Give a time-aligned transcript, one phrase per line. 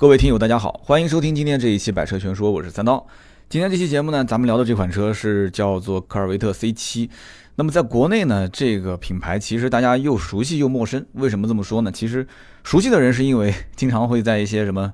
[0.00, 3.06] 各位听友，大家好，欢迎收听今天这一期《百车全说》，我是三刀。
[3.50, 7.10] 今天这期节目呢，咱们聊的这款车是叫做科尔维特 C7。
[7.56, 11.04] 那么在国内呢，这个品牌其实大家又熟悉又陌生。
[11.12, 11.92] 为什么这么说呢？
[11.92, 12.26] 其实
[12.64, 14.90] 熟悉的人是因为经常会在一些什么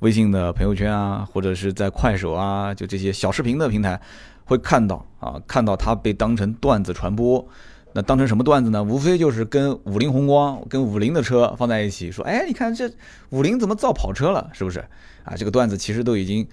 [0.00, 3.98] 微信的朋友圈啊，或者是在快手啊，就这些小视频的平台
[4.44, 7.48] 会看到啊，看到它被当成段子传播。
[7.92, 8.82] 那当成什么段子呢？
[8.82, 12.90] 无非就是跟五菱宏光、跟五菱的车放在一起，说，哎，你看这
[13.30, 14.78] 五菱怎么造跑车了，是不是？
[15.24, 16.46] 啊，这个段子其实都已经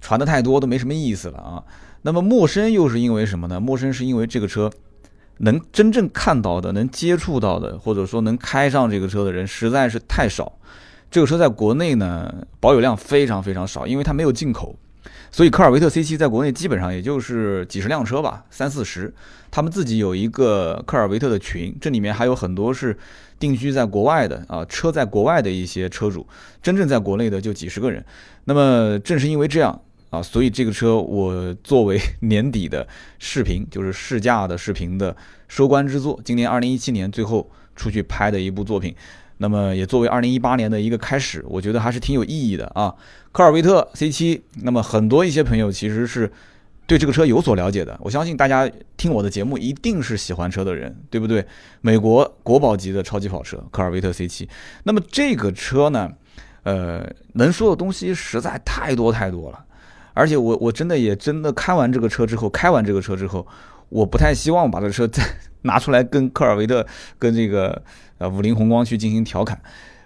[0.00, 1.62] 传的太多，都没什么意思了啊。
[2.02, 3.60] 那么陌生又是因为什么呢？
[3.60, 4.70] 陌生是因为这个车
[5.38, 10.52] 能真正看到的、能接触到的，或者说能开上这个车的人实在是太少。
[11.10, 14.74] 这个车在国内呢保有量非常非常少，因为它没有进口。
[15.32, 19.12] 所以科尔维特 C7 在国内基本上也就是几十辆车吧，三四十。
[19.50, 22.96] 他们自己有一个科尔维特的群，这里面还有很多是
[23.38, 26.26] 定居在国外的啊，车在国外的一些车主，
[26.62, 28.04] 真正在国内的就几十个人。
[28.44, 29.80] 那么正是因为这样
[30.10, 32.86] 啊，所以这个车我作为 年底的
[33.18, 35.16] 视频，就是试驾的视频的
[35.48, 38.94] 收官之作，今年二零一七年最后出去拍的一部作品。
[39.42, 42.94] 那么也作为二零一八年的一个开始，我觉得还是挺有意义的啊。
[43.32, 46.30] 科尔维特 C7，那么很多一些朋友其实是
[46.86, 47.98] 对这个车有所了解的。
[48.02, 51.42] 我相信大家听我的节目一定是喜欢车的人，对不对？
[51.80, 54.46] 美国国宝级的超级跑车科尔维特 C7，
[54.84, 56.12] 那么这个车呢，
[56.64, 59.64] 呃，能说的东西实在太多太多了。
[60.12, 63.46] 而且我我真的也真的开完这个车之后，开完这个车之后，
[63.88, 65.24] 我不太希望把这车再
[65.62, 66.86] 拿出来跟科尔维特
[67.18, 67.82] 跟这个。
[68.20, 69.58] 呃，五菱宏光去进行调侃，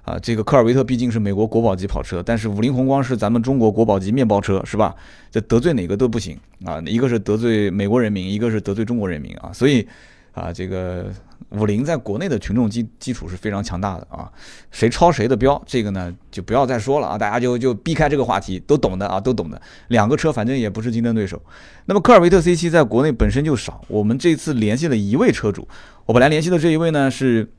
[0.02, 4.94] 啊，这个科尔维特毕竟是美国国宝级跑车，但是五菱宏光是咱们中国国宝级面包车，是吧？
[5.32, 9.84] 这得罪哪个都不行啊，一个是得罪美国人民，一个是得罪中国人民啊，所以
[10.30, 11.06] 啊，这个
[11.50, 14.30] 五菱在国内的群众基基础是非常强大的啊，
[14.70, 19.60] 谁抄谁的标，这个呢就不要再说了啊，大家就就避开这个话题，都懂的啊，都懂的。
[19.88, 21.40] 两个车反正也不是竞争对手。
[21.86, 25.68] 那么科尔维特 C7 在国内本身就少，我们这次联系了一位车主，
[26.06, 27.50] 我本来联系的这一位呢是。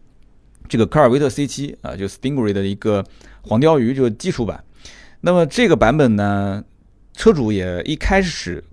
[0.67, 3.05] 这个科尔维特 C7 啊，就 Stingray 的一个
[3.43, 4.63] 黄鲷鱼，就是基础版。
[5.21, 6.63] 那么这个版本呢，
[7.13, 8.63] 车主也一开始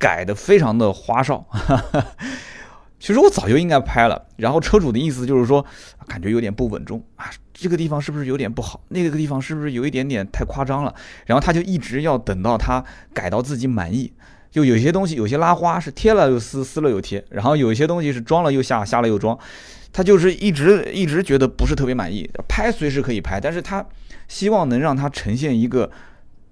[0.00, 1.46] 改的非常的花哨。
[3.00, 5.64] 其实我早就应该拍了，然后车主的意思就是说，
[6.06, 8.80] 感觉有点不稳重啊，这个地方是不是有点不好？
[8.88, 10.94] 那个地方是不是有一点点太夸张了？
[11.26, 14.12] 然后他就一直要等到他改到自己满意。
[14.50, 19.38] 就有些东西有些拉花是贴了又撕，撕了又贴，然后有些东西是装了又下，下了又装。
[19.92, 23.84] 他就是一直一直觉得不是特别满意，拍随时可以拍，但是他
[24.26, 25.90] 希望能让它呈现一个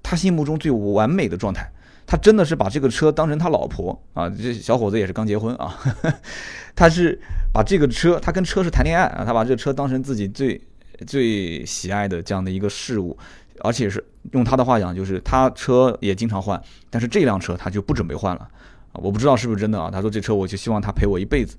[0.03, 1.71] 他心目中最完美的状态。
[2.07, 5.77] 他真的是把这个车当成他老婆啊，这小伙子也是刚结婚啊，
[6.77, 7.21] 他是
[7.53, 10.61] 把这个车，他跟车是谈恋爱啊，他把这个车当成自己最
[11.07, 13.17] 最喜爱的这样的一个事物，
[13.61, 14.03] 而且是
[14.33, 18.49] 用他的话讲，就是他车也经常换，但是这辆车他就不准备换了
[18.93, 21.57] 啊，我不知道是不是真的啊，他说这车我就希望他陪我一辈子，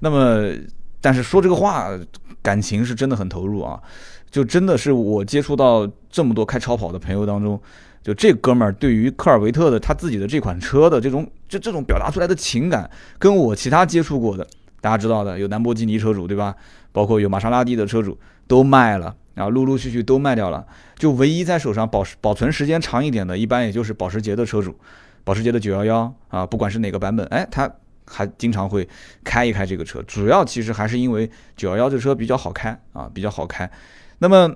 [0.00, 0.50] 那么。
[1.00, 1.90] 但是说这个话，
[2.40, 3.78] 感情是真的很投入啊！
[4.30, 7.60] 就真的是我接触到这么多开超跑的朋友当中，
[8.04, 12.88] 就这哥们儿对于科尔维特的他自己的这款车的这种这这种表达出来的情感，
[13.18, 14.46] 跟我其他接触过的
[14.80, 16.54] 大家知道的有兰博基尼车主对吧？
[16.92, 18.16] 包括有玛莎拉蒂的车主
[18.46, 20.64] 都卖了啊，陆陆续续都卖掉了。
[20.96, 24.78] 就唯一在手上保保存时间长一点的，一般也就是保时捷的车主，
[25.24, 27.68] 保时捷的九幺幺啊，不管是哪个版本，哎，他。
[28.06, 28.86] 还经常会
[29.24, 33.68] 开一开这个车，主要其实还是因为九幺幺这车比较好开啊，比较好开。
[34.18, 34.54] 那么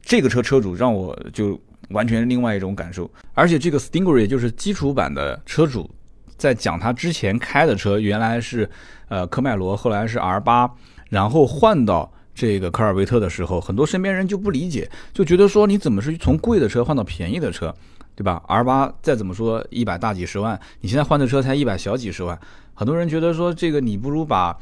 [0.00, 1.60] 这个车车主让我就
[1.90, 5.90] 完全另外一种感受，而且这个 Stingray 就是基础版的车主
[6.36, 8.68] 在讲他之前开的车，原来是
[9.08, 10.70] 呃科迈罗，后来是 R 八，
[11.10, 17.74] 然后换到这个科尔维特的时候，很多身边人就不理解，就觉得说你怎么是从贵的车换到便宜的车？
[18.16, 22.38] 对吧？R 八再怎么说一百大几十万，你现在换的车才一百小几十万，
[22.72, 24.56] 很多人觉得说这个你不如把，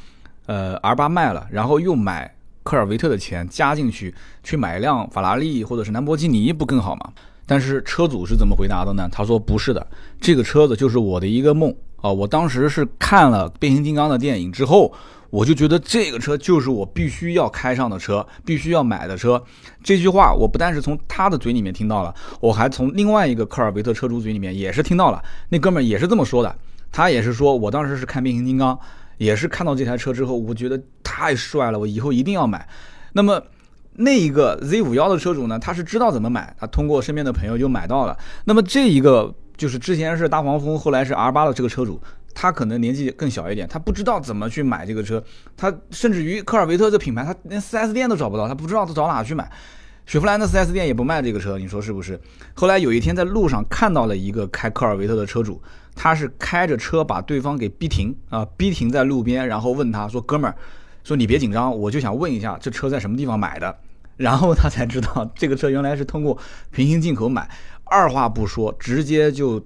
[0.47, 7.13] 呃 R 八卖了，然后又买科尔维特的钱加进去，去买一辆法拉利或者是兰博基尼不更好吗？
[7.47, 9.09] 但是车主是怎么回答的呢？
[9.11, 9.87] 他说不是的，
[10.21, 12.11] 这个车子就是我的一个梦啊！
[12.11, 14.93] 我当时是看了变形金刚的电影之后。
[15.33, 19.43] 我就觉得这个车就是我必须要开上的车，必须要买的车。
[19.83, 25.25] 这句话我不但是从他的嘴里面听到了，我还从另外一个科尔维特车主嘴里面也是听到了。
[25.49, 26.55] 那哥们儿也是这么说的，
[26.91, 28.79] 他也是说，我当时是看变形金刚，
[29.19, 32.69] 也是看到这台车之后，我觉得太帅了，我以后一定要买。
[33.13, 33.43] 那么
[33.95, 38.17] 那一个 Z 五幺的车主呢，他是知道怎么买，他通过身边的朋友就买到了。
[38.45, 42.01] 那么这一个就是之前是大黄蜂，后来是 R 八的这个车主。
[42.35, 45.23] 他可能年纪更小一点，他不知道怎么去买这个车，
[45.55, 49.53] 他甚至于科尔维特这品牌，他连 4S 店都找不到，他不知道他找哪去买。
[50.07, 52.19] 雪佛兰的 4S 店也不卖这个车，你说是不是？
[52.55, 55.63] 后来有一天在路上看到了一个开科尔维特的车主，
[55.95, 60.57] 他是开着车把对方给逼停啊，逼停在路边，然后问他说：“哥们儿，
[61.05, 63.79] 说你别紧张，我就想问一下这车在什么地方买的。”
[64.17, 66.37] 然后他才知道这个车原来是通过
[66.71, 67.49] 平行进口买，
[67.85, 69.61] 二话不说直接就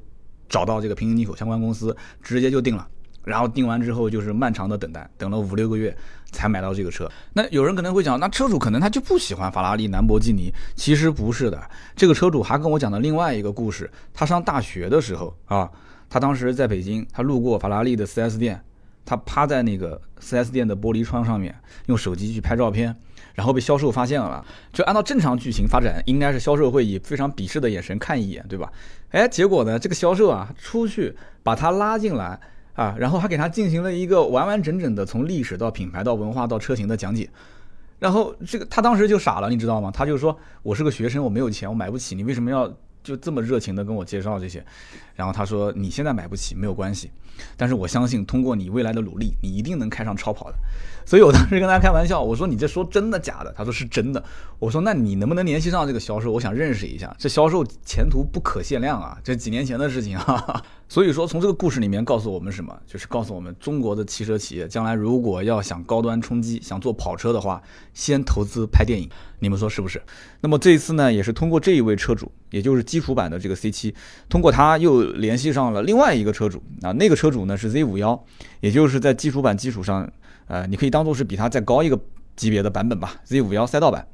[0.48, 2.86] 找到这个平行进口相关公司，直接就定了。
[3.24, 5.94] 然后定完之后就是漫长的等待，等了五六个月
[6.30, 7.10] 才买到这个车。
[7.32, 10.52] 那有人可能会讲，那车主可能他就不喜欢法拉利、兰博基尼。
[10.76, 11.60] 其实不是的，
[11.96, 13.90] 这个车主还跟我讲了另外一个故事。
[14.14, 15.68] 他上大学的时候啊，
[16.16, 18.58] 他当时在北京，他路过法拉利的 4S 店，
[19.04, 21.54] 他趴在那个 4S 店的玻璃窗上面，
[21.88, 22.96] 用手机去拍照片，
[23.34, 24.42] 然后被销售发现了。
[24.72, 28.72] 就按照正常剧情发展，应该是销售会以非常鄙视的眼神看一眼，对吧？
[29.10, 32.40] 哎，结果呢，这个销售啊出去把他拉进来。
[32.72, 37.28] 啊，然后还给他进行了一个完完整整的从历史到品牌到文化到车型的讲解，
[37.98, 39.90] 然后这个他当时就傻了，你知道吗？
[39.90, 42.70] 他就说我是个学生，我没有钱，我买不起，你为什么要
[43.06, 44.64] 就这么热情的跟我介绍这些？
[45.14, 47.08] 然后他说你现在买不起没有关系，
[47.56, 50.56] 但是我相信通过你未来的努力，你一定能开上超跑的。
[51.06, 53.54] 所以我当时跟他开玩笑，我说你这说真的假的？
[53.56, 54.22] 他说是真的。
[54.58, 56.32] 我说那你能不能联系上这个销售？
[56.32, 59.16] 我想认识一下，这销售前途不可限量啊！
[59.22, 60.64] 这几年前的事情啊。
[60.88, 62.76] 所以说，从这个故事里面告诉我们什么？
[62.86, 67.60] 就是告诉我们，中国的汽车企业将来如果要想高端冲击，想做跑车的话，
[67.92, 69.08] 先投资拍电影。
[69.40, 70.00] 你们说是不是？
[70.40, 73.92] 那么这一次呢，也是通过这一位车主，也就是基础版的这个 C7，
[74.28, 78.20] 通过他又联系上了另外一个车主啊，那个车主呢是 Z51，
[78.60, 80.08] 也就是在基础版基础上，
[80.46, 81.98] 呃，你可以当做是比它再高一个
[82.36, 84.06] 级别的版本吧，Z51 赛道版。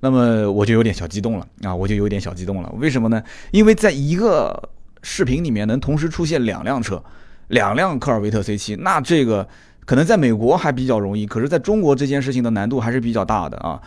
[0.00, 2.70] 那么我就有点小激动了啊，我就有点小激动了。
[2.78, 3.22] 为什么呢？
[3.52, 4.70] 因为在一个
[5.02, 7.02] 视频里面能同时出现两辆车，
[7.48, 9.46] 两辆科尔维特 C7，那这个
[9.84, 13.80] 可能在美国还比较容易，可是在中国这件事情的难度还是比较大的啊。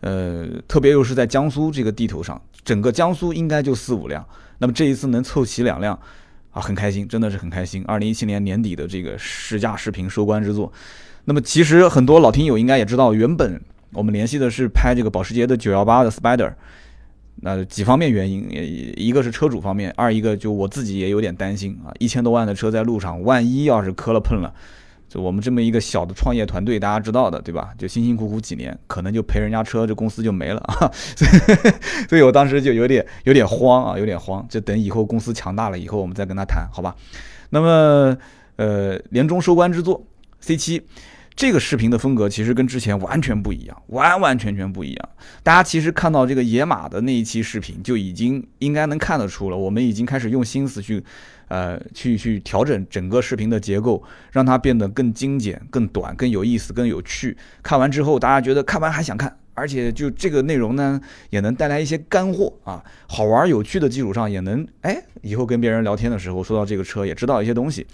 [0.00, 4.26] 呃，特别又是在江苏这个地头上，整个江苏应该就四五辆，
[4.58, 5.98] 那么这一次能凑齐两辆，
[6.50, 7.82] 啊，很开心，真的是很开心。
[7.86, 10.70] 二零一七年年底的这个试驾视频收官之作，
[11.24, 13.58] 那么其实很多老听友应该也知道，原本
[13.92, 16.52] 我们联系的是拍这个保时捷的九幺八的 Spider。
[17.36, 18.48] 那几方面原因，
[18.96, 24.54] 一个是车主方面，二一个就我自己也有点担心啊，一千多万的车在路上，万一要是磕了碰了，
[25.08, 27.70] 就我们这么一个小的创业团队，大家知道的对吧？
[27.76, 30.90] 就辛辛苦苦几年，可能就赔人家车，这公司就没了啊。
[31.16, 31.30] 所以，
[32.08, 36.94] 所以我当时就有点有点慌啊，有点慌，就等以后公司强大了以后，我们再跟他谈，好吧？
[37.50, 38.16] 那么，
[38.56, 40.02] 呃，年终收官之作
[40.40, 40.82] C 七。
[41.36, 45.08] 这个视频的风格其实跟之前完全不一样，完完全全不一样。
[45.42, 51.02] 大家其实看到这个野马的那一期视频，就已经应该能看得出了，我们已经开始用心思去，
[51.48, 54.00] 呃，去去调整整个视频的结构，
[54.30, 57.36] 让它变得更精简、更短、更有意思、更有趣。
[57.64, 67.84] 看完之后，大家觉得看完还想看，而且就这个内容呢，也能带来一些干货啊，好玩有趣的基础上，也能哎，以后跟别人聊天的时候说到这个车，也知道一些东西。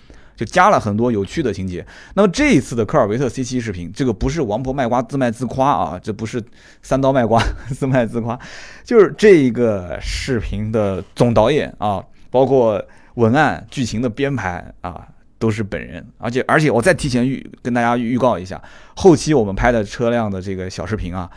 [0.41, 1.87] 就加了很多有趣的情节。
[2.15, 6.43] 那么这一次的科尔维特 C7 视频，这个不是王婆卖瓜自卖自夸啊，这不是
[6.81, 7.39] 三刀卖瓜
[7.69, 8.39] 自卖自夸，
[8.83, 12.83] 就是这个视频的总导演啊，包括
[13.17, 15.07] 文案、剧情的编排啊，
[15.39, 16.03] 都是本人。
[16.17, 18.59] 而且而且，我再提前预跟大家预告一下，
[18.97, 21.31] 后期我们拍的车辆的这个小视频啊，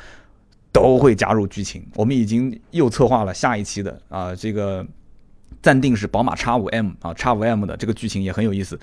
[0.72, 1.86] 都会加入剧情。
[1.96, 4.88] 我们已经又策划了下一期的啊，这个。
[5.64, 8.80] 暂定是宝马叉五 M 啊叉五 M 的这个剧情也很有意思，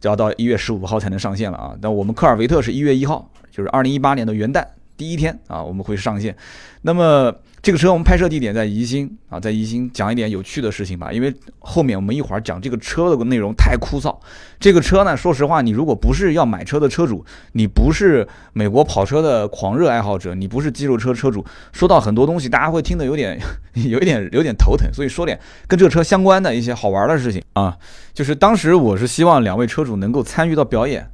[0.00, 1.74] 就要到一月十五号才能上线了啊。
[1.82, 4.64] 但我们科尔维特是一月一号，就是二零一八年的元旦
[4.96, 6.36] 第一天啊，我们会上线。
[6.82, 7.34] 那么。
[7.60, 14.16] 这个车我们拍摄地点在宜兴啊，在宜兴讲一点有趣的事情吧，因为后面我们一会儿讲这个车的内容太枯燥。
[14.60, 23.38] 这个车呢，说实话，你如果不是要买车的车主，你不是美国跑车的狂热爱好者，你不是肌肉车车主，说到很多东西，大家会听得有点
[23.74, 24.88] 有一点有点头疼。
[24.92, 27.76] 所以说点跟这个车相关的一些好玩的事情啊，
[28.14, 31.10] 就是当时我是希望两位车主能够参与到表演，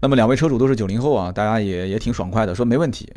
[0.00, 3.12] 那么两位车主都是九零后啊，大家也也挺爽快的，说没问题。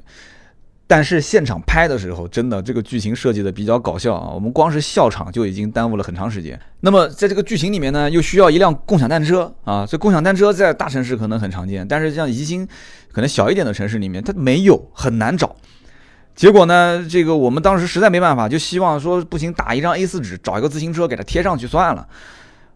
[0.91, 4.29] 但是现场拍的时候，真的这个剧情设计的比较搞笑啊！
[4.33, 6.59] 我们光是笑场就已经耽误了很长时间。
[6.81, 9.87] 那么在这个剧情里面呢，又需要一辆共享单车啊！
[9.89, 12.67] 这共享单车在大城市可能很常见，但是像宜兴
[13.09, 15.55] 可能小一点的城市里面，它没有，很难找。
[16.35, 22.05] 结果呢，这个我们当时实在没办法，就希望说不行，打一张 A4 纸，找一个自行车给它贴上去算了。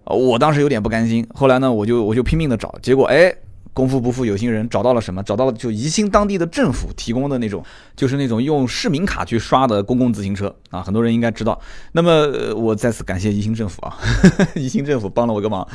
[0.06, 3.36] 我当时有点不甘心，后来呢，我就我就拼命的找，结果哎。
[3.75, 5.22] 功夫不负有心人，找到了什么？
[5.22, 7.62] 找到了就宜兴当地的政府提供的那种，
[7.94, 11.60] 就是那种用市民卡去刷的公共自行车啊，很多人应该知道。
[11.91, 13.98] 那么我再次感谢宜兴政府啊，
[14.55, 15.67] 宜兴政府帮了我个忙，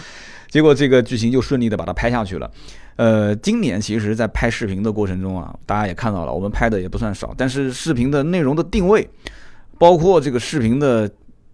[0.48, 2.50] 结果这个剧情就顺利的把它拍下去了。
[2.96, 9.06] 呃，今年其实，在拍视频的过程中啊，大家也看到了，我们拍的也不算少，但是视频的内容的定位，
[9.78, 11.10] 包括这个视频的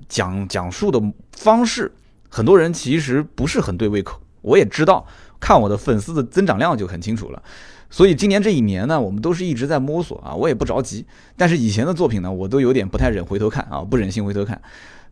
[0.09, 1.93] 讲讲述的方式，
[2.29, 5.05] 很多人其实不是很对胃口，我也知道。
[5.41, 7.43] 看我的粉丝的增长量就很清楚了，
[7.91, 11.05] 所以今年这一年呢，我们都是一直在摸索啊，我也不着急。
[11.37, 14.61] 但是以前的作品呢，我都有点不太忍回头看啊，不忍心回头看。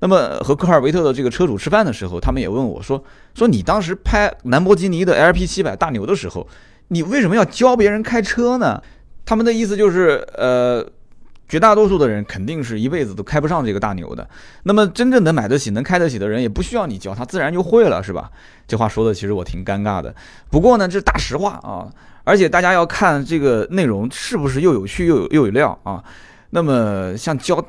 [0.00, 3.02] 那么和科尔维特的这个车主吃饭的时候，他们也问我说
[3.34, 6.46] ：“说你当时拍兰博基尼的 LP 七百大牛的时候，
[6.88, 8.82] 你为什么要教别人开车呢？”
[9.24, 10.86] 他们的意思就是，呃。
[11.48, 14.28] 绝大多数的人肯定是一辈子都开不上这个大牛的，
[14.62, 18.30] 那么真正能买得起、能开得起的人，也不需要你教他，自然就会了，是吧？
[18.66, 20.14] 这话说的其实我挺尴尬的，
[20.50, 21.92] 不过呢，这是大实话啊。
[22.24, 26.02] 而且大家要看这个内容是不是又有趣又有又有料啊。
[26.50, 27.62] 那么像教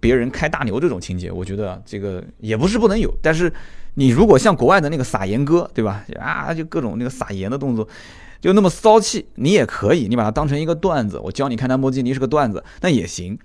[0.00, 3.52] 别人开大牛这种情节，我觉得这个也不是不能有，但是
[3.94, 6.02] 你如果像国外的那个撒盐哥，对吧？
[6.18, 7.86] 啊，就各种那个撒盐的动作。
[8.40, 11.18] 就那么骚气，你也可以，你把它当成一个段子。
[11.18, 13.38] 我教你看兰博基尼是个段子，那也行。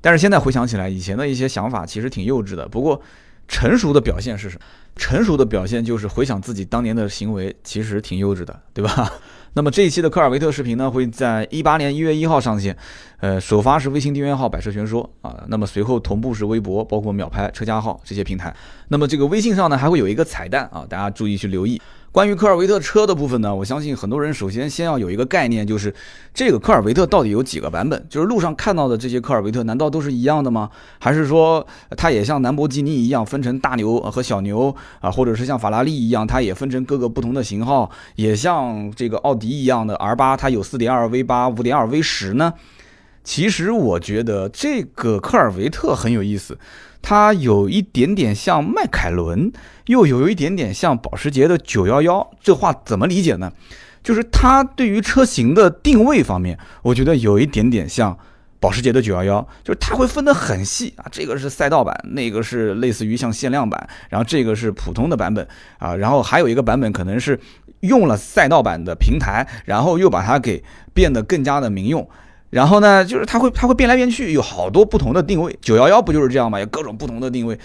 [0.00, 2.68] 但是现在回想起来，以前的一些想法其实挺幼稚的。
[2.68, 3.00] 不过，
[3.48, 4.64] 成熟的表现是什么？
[4.94, 9.12] 成熟的表现就是回想自己当年的行为，其实挺幼稚的，对吧？
[9.54, 12.76] 那么这一期的科尔维特视频呢，会在一八年一月一号上线。
[13.20, 18.54] 呃，首发是微信订阅号“百车全说”啊，那么随后同步是微博，包括秒拍、车家号这些平台。
[18.88, 21.80] 那么这个微信上呢，还会有一个彩蛋啊，大家注意去留意。
[22.16, 25.94] 关于科尔维特车的部分呢，我相信很多人首先先要有一个概念，就是
[26.32, 28.06] 这个科尔维特到底有几个版本？
[28.08, 30.70] 就是路上看到的这些科尔维特，难道都是一样的吗？
[30.98, 35.10] 还是说它也像兰博基尼一样分成大牛和小牛啊？
[35.10, 37.90] 或者是像法拉利一样，它也分成各个不同的型号？
[38.14, 42.54] 也像这个奥迪一样的 R 八，它有4.2 V 八、5.2 V 十呢？
[43.26, 46.56] 其实我觉得这个科尔维特很有意思。
[47.02, 49.52] 它有一点点像迈凯伦，
[49.86, 52.28] 又有一点点像保时捷的911。
[52.40, 53.52] 这话怎么理解呢？
[54.02, 58.16] 就是它对于车型的定位方面，我觉得有一点点像
[58.60, 61.06] 保时捷的911，就是它会分得很细啊。
[61.10, 65.46] 这个是赛道版，那个是类似于像限量版，然后这个是普通的版本
[65.78, 67.38] 啊，然后还有一个版本可能是
[67.80, 70.62] 用了赛道版的平台，然后又把它给
[70.94, 72.08] 变得更加的民用。
[72.50, 75.56] 然后呢，就是它会它会变来变去，有好多不同的定位。
[75.60, 76.58] 九幺幺不就是这样吗？
[76.60, 77.58] 有各种不同的定位。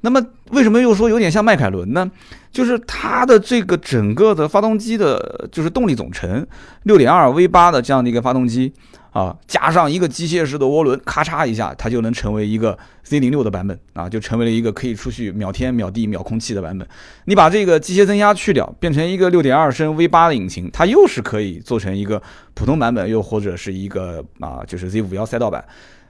[0.00, 2.08] 那么为什么又说有点像迈凯伦呢？
[2.52, 6.46] 就是它的这个整个的发动机的，就是动力总成，
[6.84, 8.72] 六点二 V 八的这样的一个发动机。
[9.10, 16.86] 啊，加上一个机械式的涡轮，咔嚓一下，它就能成为一个 Z 零六的版本啊，就成为了一个可以出去秒天秒地秒空气的版本。
[17.24, 22.22] 你把这个机械增压去掉，变成一个六点二升 V 八的引擎，它又是可以做成一个
[22.54, 25.64] 普通版本，又或者是一个啊，就是 Z 五幺赛道版，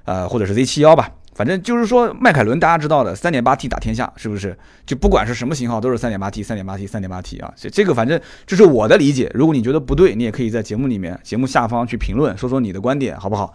[0.04, 1.10] 呃，或者是 Z 七幺吧。
[1.38, 4.58] 反正就是说，迈凯伦大家知道的，三点八 T 打天下，是不是？
[4.84, 7.54] 就不管是什么型号，都是三点八 T，三点八 T，三点八 T 啊。
[7.56, 9.30] 这这个反正这是我的理解。
[9.32, 13.54] 如果你觉得不对，你也可以在节目里面、节目下方去评论，说说你的观点，好不好？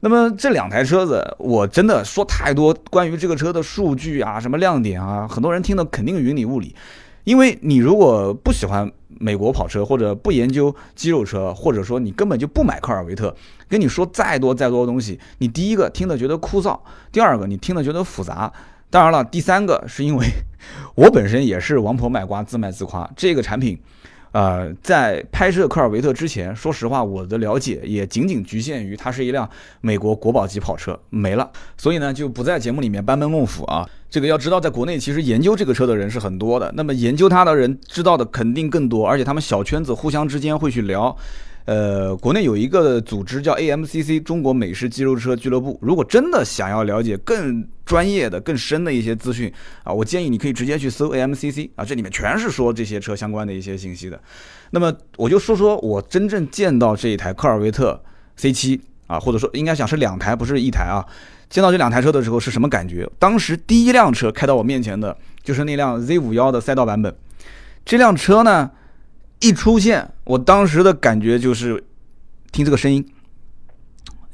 [0.00, 6.74] 那么这两台车子，我真的说太多关于这个车的数据啊，什么亮点啊，很多人听的肯定云里雾里。
[7.22, 13.36] 因为你如果不喜欢美国跑车，或者不研究肌肉车，或者说你根本就不买科尔维特，
[13.68, 16.80] 跟你说再多再多的东西，你第一个听的觉得枯燥，
[17.12, 18.50] 第二个你听的觉得复杂，
[18.88, 20.26] 当然了，第三个是因为
[20.96, 23.78] 我本身也是王婆卖瓜，自卖自夸，这个产品。
[24.32, 29.48] 呃，在拍摄科尔维特之前，说实话，我的了解也仅仅局限于它是一辆
[29.80, 31.50] 美国国宝级跑车，没了。
[31.76, 33.88] 所以呢，就不在节目里面班门弄斧啊。
[34.08, 41.16] 这个要知道，在国内其实研究这个车的人是很多的，那么研究它的人知道的肯定更多，而且他们小圈子互相之间会去聊。
[41.66, 45.78] 呃，国内有一个组织叫 AMCC 中国美式肌肉车俱乐部。
[45.80, 49.52] 如果真的想要了解更专业的、更深的一些资讯
[49.84, 54.20] 啊，我建议你可以直接去搜 AMCC 啊，这里面全是说这些车相关的一些信息的。
[54.70, 58.02] 那么我就说说我真正见到这一台科尔维特
[58.38, 61.04] C7 啊，或者说应该讲是两台，不是一台啊。
[61.48, 63.08] 见到这两台车的时候是什么感觉？
[63.18, 67.14] 当时第一辆车开到我面前的就是那辆 Z51 的赛道版本，
[67.84, 68.70] 这辆车呢？
[69.40, 71.82] 一出现，我当时的感觉就是
[72.52, 73.04] 听这个声音，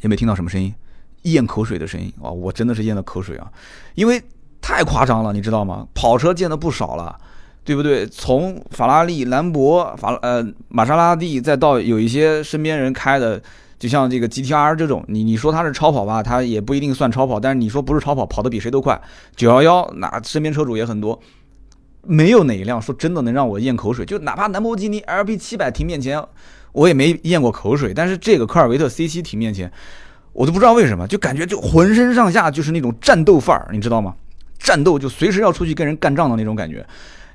[0.00, 0.74] 有没有听到什么声音？
[1.22, 2.30] 咽口水的声音啊！
[2.30, 3.50] 我真的是咽了口水啊，
[3.96, 4.22] 因为
[4.60, 5.86] 太夸张了，你知道吗？
[5.92, 7.16] 跑车见的不少了，
[7.64, 8.06] 对不对？
[8.06, 13.42] 从法拉利、兰博、法呃玛莎拉蒂，再到有一些身边人开的，
[13.76, 19.00] 就像这个 GTR 这种，你你说它是超跑吧，它也不一定算超跑，但是你说不是超跑，跑得比谁都快。
[19.36, 21.20] 911那身边车主也很多。
[22.06, 26.22] 没有哪一辆说真的能让我咽口水，就哪怕兰博基尼 LP 七百停面前，
[26.72, 27.92] 我也没咽过口水。
[27.94, 29.70] 但是这个科尔维特 C 七停面前，
[30.32, 34.14] 我都不知道为什么，就感觉就浑身上下就是那种战斗范儿，你知道吗？
[34.58, 36.86] 战斗就随时要出去跟人干仗的那种感觉。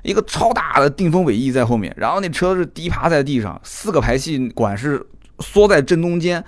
[0.02, 5.00] 一个超大的定风尾翼在后面，然后那车是低趴在地上，四个排气管是
[5.38, 6.44] 缩在正中间。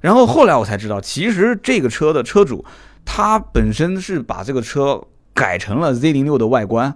[0.00, 2.64] 然后后来我才知道，其实这个车的车主
[3.04, 5.02] 他本身是把这个车
[5.34, 6.94] 改成了 Z 零六的外观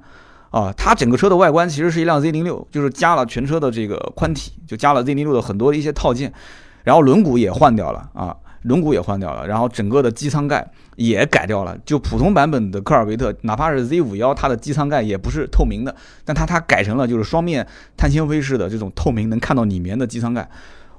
[0.56, 6.32] 啊，它整个车的外观其实是一辆 Z 零六，就是加了全车的这个宽体，就加了 Z 零六的很多的一些套件，
[6.82, 8.34] 然后轮毂也换掉了啊。
[8.62, 11.76] 轮毂也换掉了，然后整个的机舱盖也改掉了。
[11.84, 15.94] 就普通版本的科尔维特，哪怕是 Z 五幺，它的机舱盖也不是透明的，
[16.24, 17.64] 但它它改成了就是双面
[17.96, 20.48] 碳纤维式的这种透明，能看到里面的机舱盖。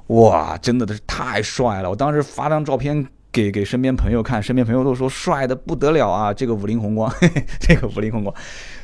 [0.07, 1.89] 哇，真的是太帅了！
[1.89, 6.33] 我当时发张照片给给身边朋友看，身边朋友都说帅的不得了啊！
[6.33, 7.11] 这个五菱宏光，
[7.59, 8.33] 这个五菱宏光。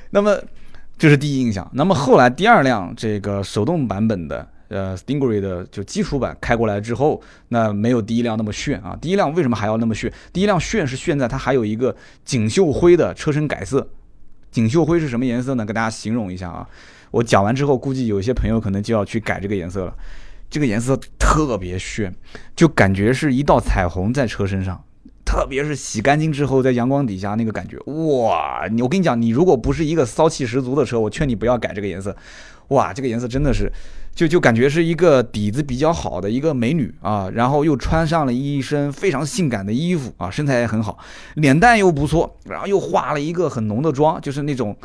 [0.09, 0.37] 那么
[1.03, 1.69] 这是第一印象。
[1.73, 4.47] 那么后来第二辆这个手动版本的。
[4.69, 8.97] 呃，Stingray 的就基础版开过来之后，那没有第一辆那么炫啊。
[9.01, 10.09] 第一辆为什么还要那么炫？
[10.31, 11.93] 第一辆炫是炫在它还有一个
[12.23, 13.85] 锦绣灰的车身改色。
[14.49, 15.65] 锦绣灰是什么颜色呢？
[15.65, 16.65] 给大家形容一下啊。
[17.11, 19.93] 我讲完之后，估计有一些朋友可能就要去改这个颜色了。
[20.49, 22.15] 这个颜色特别炫，
[22.55, 24.81] 就感觉是一道彩虹在车身上。
[25.25, 28.61] 特别是洗干净之后，在阳光底下那个感觉，哇！
[28.81, 32.15] 我跟你讲，你如果不是一个骚气十足的车，我劝你不要改这个颜色。
[32.69, 33.71] 哇，这个颜色真的是，
[34.15, 40.97] 就就感觉是一个底子比较好的一个美女啊，然后又穿上了一身非常性感的衣服啊，身材也很好，
[41.35, 44.75] 脸蛋又不错，然后又化了一个很浓的妆，就是那种，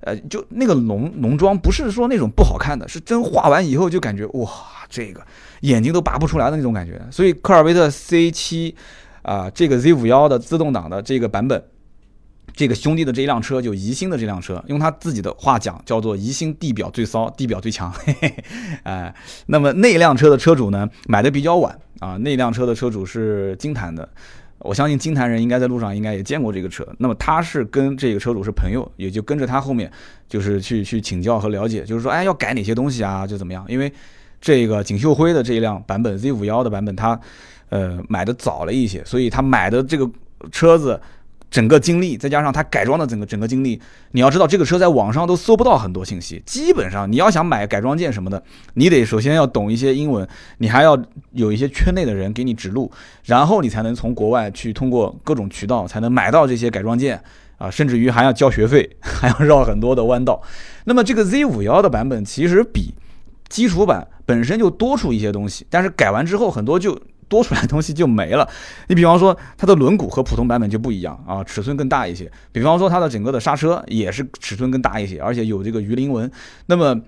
[0.00, 4.50] 呃，就那个浓浓妆不是说那种不好看的，是真化完以后就感觉哇，
[4.88, 5.22] 这个
[5.60, 7.00] 眼睛都拔不出来的那种感觉。
[7.10, 8.74] 所以科尔维特 C 七
[9.28, 11.62] 啊，这个 Z 五幺的自动挡的这个版本。
[12.54, 17.92] 这个兄弟的这一辆车就宜兴的这辆车，用他自己的话讲叫做宜兴地表最骚，地表最强。
[18.82, 19.14] 哎，
[19.46, 22.16] 那么那辆车的车主呢，买的比较晚啊。
[22.16, 24.08] 那辆车的车主是金坛的，
[24.60, 26.84] 我相信金坛人应该在路上应该也见过这个车。
[26.98, 29.88] 那么他是跟这个车主是朋友，也就跟着他后面
[30.26, 33.64] 就是去去请教和了解，就是说，哎，要改哪些东西啊，就怎么样？
[33.68, 33.92] 因为
[34.40, 37.20] 这个锦绣辉的这一辆版本 Z 五幺的版本，它
[37.68, 40.10] 呃买的早了一些，所以他买的这个
[40.52, 41.00] 车子。
[41.50, 46.42] 整个经历，再加上它改装的整个整个经历，你要知道这个车在网上都搜不到很多信息。
[46.44, 48.42] 基本上你要想买改装件什么的，
[48.74, 50.28] 你得首先要懂一些英文，
[50.58, 50.94] 你还要
[51.32, 52.92] 有一些圈内的人给你指路，
[53.24, 57.18] 然后你才能从国外去通过各种渠道才能买到这些改装件
[57.56, 60.42] 啊，甚至于还要交学费，还要绕很多的弯道。
[60.84, 62.92] 那么这个 Z 五幺的版本其实比
[63.48, 67.00] 基础版本身就多出一些东西，但是改完之后很多就。
[67.28, 68.48] 多出来的东西就没了。
[68.88, 72.30] 你比方说，它的轮毂和普通版本就不一样啊，尺寸更大一些。
[72.52, 76.30] 比方说，它的整个的刹车也是尺寸更大一些，而且有这个鱼鳞纹。
[76.66, 77.00] 那么，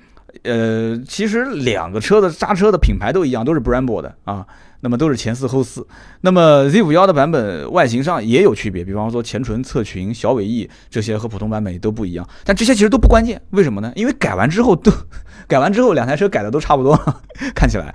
[0.45, 4.47] 呃，其实两个车的刹车的品牌都一样，都是 Brembo 的啊。
[4.83, 5.87] 那么都是前四后四。
[6.23, 12.27] 那么 Z 五幺的版本外形上也有区别，比方说前唇、侧裙、小尾翼这些和普通版本都不一样。
[12.45, 13.93] 但这些其实都不关键，为什么呢？
[13.95, 14.91] 因为改完之后都
[15.47, 16.99] 改完之后，两台车改的都差不多，
[17.55, 17.95] 看起来。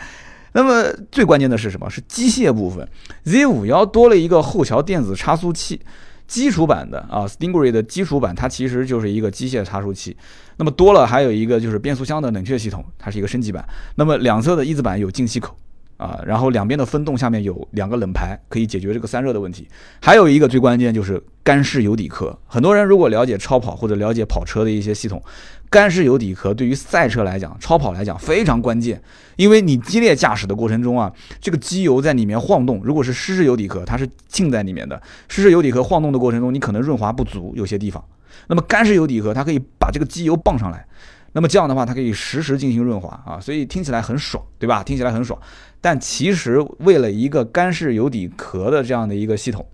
[0.56, 1.90] 那么最关键的是什么？
[1.90, 2.88] 是机械部分。
[3.26, 5.82] Z 五幺多了一个后桥电子差速器，
[6.28, 10.16] 基础版的啊，Stingray 的基础版它其实就是一个机械差速器。
[10.56, 13.64] 那么多了还有一个就是变速箱的冷却系统，它是一个升级版。
[13.96, 15.54] 那么两侧的翼子板有进气口。
[15.98, 19.66] 啊，然后两边的风洞下面有两个冷排，可以解决这个散热的问题。
[20.02, 22.38] 还有一个最关键就是干式油底壳。
[22.48, 25.24] 很多人如果了解超跑或者了解跑车的一些系统，
[25.70, 29.02] 干式油底壳对于赛车来讲、超跑来讲非常关键，
[29.36, 32.82] 因为你激烈驾驶的过程中啊，这个机油在里面晃动。
[32.84, 38.04] 如果是湿式油底壳，它是浸在里面的，湿式油底壳晃动的过程中，你可能润滑不足，有些地方。
[38.48, 40.86] 那么干式油底壳，它可以把这个机油泵上来。
[41.34, 44.82] 那么这样的话，它可以实时进行润滑啊，所以听起来很爽，对吧？
[44.82, 45.38] 听起来很爽。
[45.82, 49.68] 但其实为了一个干式油底壳的这样的一个系统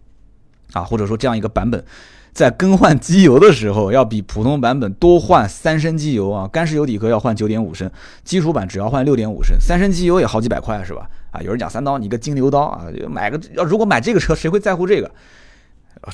[0.73, 1.86] 啊，或者说这样一个版本，
[2.33, 6.47] 在更换机油的时候，要比普通版本多换三升机油啊。
[6.47, 7.89] 干式油底壳要换九点五升，
[8.23, 11.09] 基础版只要换六点五升，三升机油也好几百块是吧？
[11.31, 15.11] 啊，有人讲三刀，你个金牛刀啊，买个要如果买这个车，谁会在乎这个？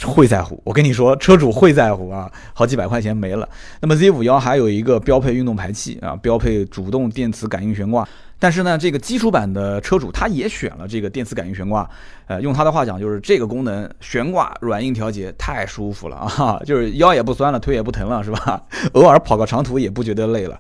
[0.06, 3.48] 会在乎，我跟你说，车主会在乎啊，好几百块钱没了。
[3.80, 8.06] 那么 Z 五幺还有一个标配运动排气啊，标配主动电磁感应悬挂。
[8.40, 11.90] 但是呢，这个基础版的车主他也选了这个电磁感应悬挂。
[12.28, 18.62] 呃，用他的话讲，就是这个功能悬挂软硬调节太舒服了啊，就是腰也不酸了，腿也不疼了，是吧？
[18.94, 20.60] 偶尔跑个长途也不觉得累了。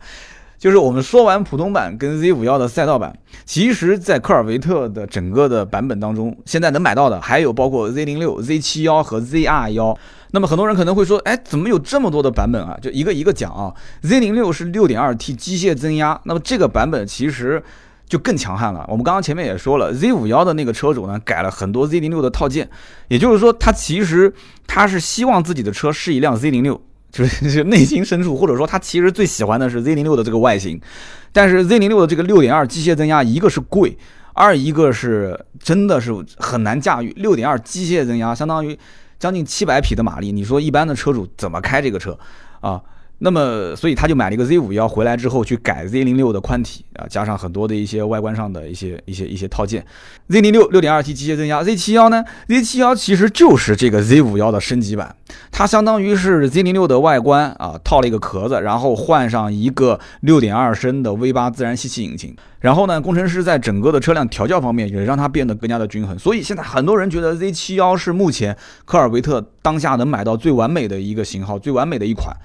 [0.57, 9.97] 就是我们说完普通版跟 Z 五幺的赛道版，其实，在科尔维特的整个的版本当中，现在能买到的还有包括 Z 零六、Z 七幺和 ZR 幺。
[10.31, 12.77] 那么很多人可能会说，哎，怎么有这么多的版本啊？
[12.81, 13.73] 就一个一个讲啊。
[14.01, 17.63] Z 零六是六点二 T 机械增压，那么这个版本其实
[18.09, 18.83] 就更强悍了。
[18.89, 22.67] 我们刚刚前面也说了，Z 五幺的那个车主呢，改了很多 Z 零六的套件，
[23.07, 24.33] 也就是说，他其实
[24.65, 26.81] 他是希望自己的车是一辆 Z 零六。
[27.41, 30.79] 就是内心深处，或者说他其实最喜欢的是 Z 零六的这个外形，
[31.31, 33.97] 但是 Z 零六的这个六点二机械增压，一个是贵，
[34.33, 37.13] 二一个是真的是很难驾驭。
[37.17, 38.77] 六点二机械增压相当于
[39.17, 42.17] 将近七百匹的马力，你说一般的车主怎么开这个车
[42.59, 42.81] 啊？
[43.19, 49.83] 那么，所以他就买了一个 Z 五幺回来之后去改 Z 零六的宽体啊，加上很多的一些外观上的一些一些一些套件。
[50.29, 55.15] Z 零六六点二 T 机械增压，Z 七幺呢？Z 七幺其实就是这个 Z 五幺的升级版，
[55.51, 62.35] 它相当于是 Z 零六的外观啊，套了一个壳子，然后换上一个六点二升的 V 八自然吸气引擎。
[62.59, 66.19] 然后呢，工程师在整个的车辆调教方面也让它变得更加的均衡。
[66.19, 72.35] 所以现在很多人觉得 Z 七幺是目前科尔维特当下能买到最完美的一个型号，最完美的一款。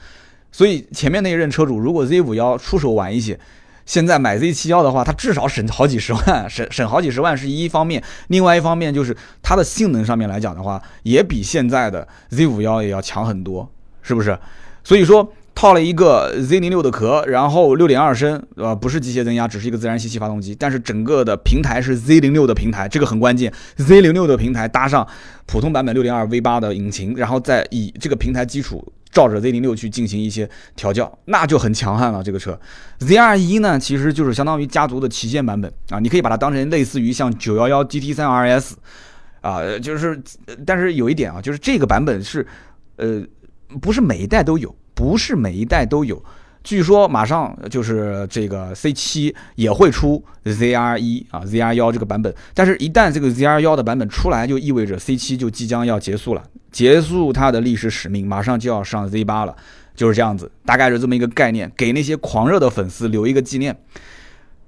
[0.53, 3.41] 所以前面那一任车主，如果 Z 五幺出手晚一些，
[3.87, 13.69] 现在买 Z 七幺的话，他至少省好几十万，省省好几十万是一方面，另外一方面就是它的性能上面来讲的话，也比现在的 Z 五幺也要强很多，
[14.03, 14.39] 是不是？
[14.85, 25.07] 所以说套了一个 Z 零六的壳，然后六点二升，呃，不是机械增压，只是一个自然吸气发动机，但是整个的平台是 Z 零六的平台，这个很关键，Z 零六的平台搭上
[25.47, 28.93] 普通版本六点二 V 八的引擎，然后再以这个平台基础。
[29.13, 32.25] 照着 Z 零六去进行一些调教，那就很强悍了。
[32.25, 32.59] 这个车
[33.01, 38.73] ZR 一呢，其实就是相当于家族的旗舰版本啊，你可以把它当成类似于像九幺幺 GT 三 RS
[39.43, 40.19] 啊，就是，
[40.65, 42.47] 但是有一点啊，就是这个版本是，
[42.97, 43.23] 呃，
[43.81, 46.25] 不是每一代都有，不是每一代都有。
[46.65, 56.43] 据说马上就是这个 C 七也会出 ZR 一啊，ZR 幺这个版本，但是一旦这个 ZR 幺的版本出来，就意味着 C 七就即将要结束了。
[56.73, 59.55] 结束它的历史使命，马上就要上 Z 八了，
[59.95, 63.77] 就是这样子，大概是这么一个概念，给那些狂热的粉丝留一个纪念。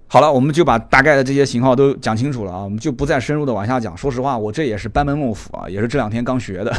[0.07, 3.97] 好了，我们就把大概的这些型号都讲清楚了啊，我们就不再深入的往下讲。
[3.97, 6.73] 说实话，我这也是班门弄斧啊，也是这两天刚学的。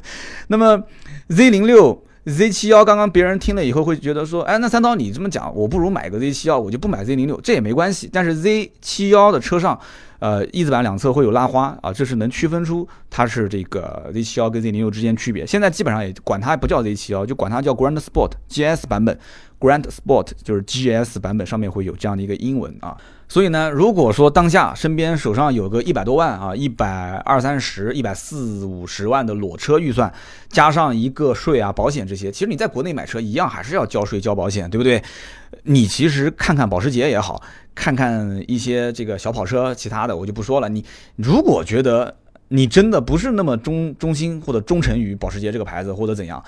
[0.48, 0.82] 那么
[1.28, 2.02] Z 零六。
[2.26, 8.10] Z 七幺刚刚别人听了以后会觉得说，哎，那三刀你这么讲，我不如买个 Z 七幺，我就不买 Z 零六，这也没关系。
[8.12, 9.80] 但是 Z 七幺的车上，
[10.20, 15.46] 呃，翼子板两侧会有拉花啊，这是能区分出它是这个 Z 七幺跟 Z 零六之间区别。
[15.46, 19.18] 现在基本上也管它不叫 Z 七幺，就管它叫 Grand Sport GS 版本。
[19.58, 22.96] Grand Sport 就是 GS 版本上面会有这样的一个英文啊。
[23.28, 30.12] 所以呢，如果说当下身边手上有个一百多万啊，一百二三十、一百四五十万的裸车预算，
[30.48, 35.02] 加上一个税啊、保险这些，其实你在国内买车一样还是要交税、交保险，对不对？
[35.64, 37.42] 你其实看看保时捷也好，
[37.74, 40.68] 看看一些这个小跑车，其他的我就不说了。
[40.68, 40.84] 你
[41.16, 42.14] 如果觉得
[42.48, 46.42] 你真的不是那么忠忠心或者忠诚于保时捷这个牌子或者怎样，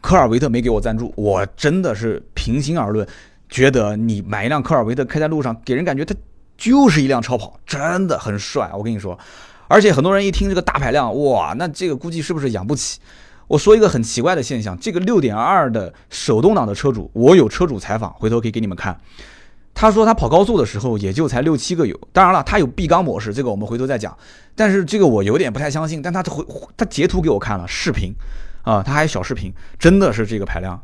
[0.00, 3.06] 科尔维特没给我赞助，我真的是平心而论。
[3.48, 6.14] 觉得你买一辆科尔维特开在路上，给人感觉它
[6.58, 8.70] 就是一辆超跑，真的很帅。
[8.74, 9.16] 我跟你说，
[9.68, 12.98] 而且很多人一听这个大排量，哇，那这个估计是不是养不起？
[13.48, 18.98] 我说一个很奇怪的现象，这个六点二的手动挡的车主，我有车主采访，回头可以给你们看。
[19.72, 24.16] 他说他跑高速的时候也就才六七个油，当然了，他有闭缸模式，这个我们回头再讲。
[24.54, 26.44] 但是这个我有点不太相信，但他回
[26.76, 28.12] 他截图给我看了视频，
[28.62, 30.82] 啊，他还有小视频，真的是这个排量。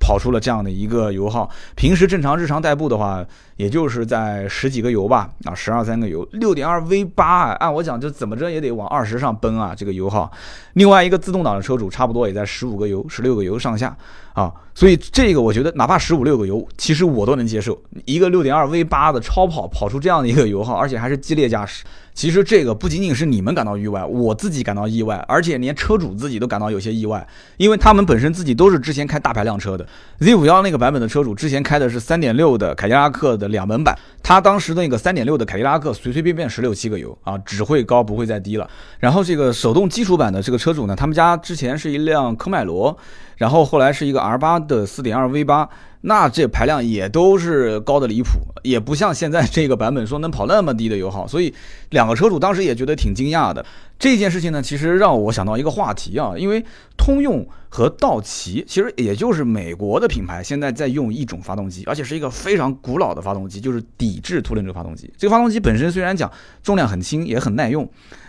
[0.00, 3.24] 跑出了这样的一个油耗，平时正常日常代步的话，
[3.56, 10.28] 也就是在十几个油吧，啊，十二三个油，六点二 V 八，按我讲就怎么着也得往二十上奔啊，这个油耗。
[10.72, 13.94] 另外一个自动挡的车主，差不多也在十五个油、十六个油上下
[14.32, 17.80] 啊，所以这个我觉得哪怕十五六个油，其实我都能接受。
[18.04, 21.84] 一个六点二 V 八的超跑跑出这样的一个油耗，而且还是激烈驾驶。
[22.12, 29.86] 其实这个不仅仅是你们感到意外，我自己感到意外，而且连车主自己都感到有些意外，因为他们本身自己都是之前开大排量车的。
[30.18, 38.68] Z 五幺那个版本的车主之前开的是三点六的凯迪拉克的两门版，他当时那个三点六的凯迪拉克随随便便十六七个油啊，只会高不会再低了。
[38.98, 42.94] 然后这个手动基础版的这个车主呢，他们家之前是一辆科迈罗，
[43.36, 45.68] 然后后来是一个 R 八的四点二 V 八。
[46.02, 48.30] 那这排量也都是高的离谱，
[48.62, 51.52] 也不像现在这个版本说能跑那么低的油耗，所以
[51.90, 53.62] 两个车主当时也觉得挺惊讶的。
[53.98, 56.64] 这件事情呢，其实让我想到一个话题啊，因为
[56.96, 65.12] 通用和道奇其实也就是美国的品牌，现在在用一种发动机，而且是一个非常古老的发动机，就是抵制凸轮轴发动机。
[65.18, 67.86] 这个发动机本身虽然讲重量很轻，也很耐用，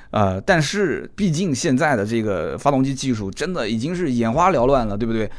[0.10, 5.32] 呃，但是毕竟现在的这个发动机技术真的已经是眼花缭乱了，对不对？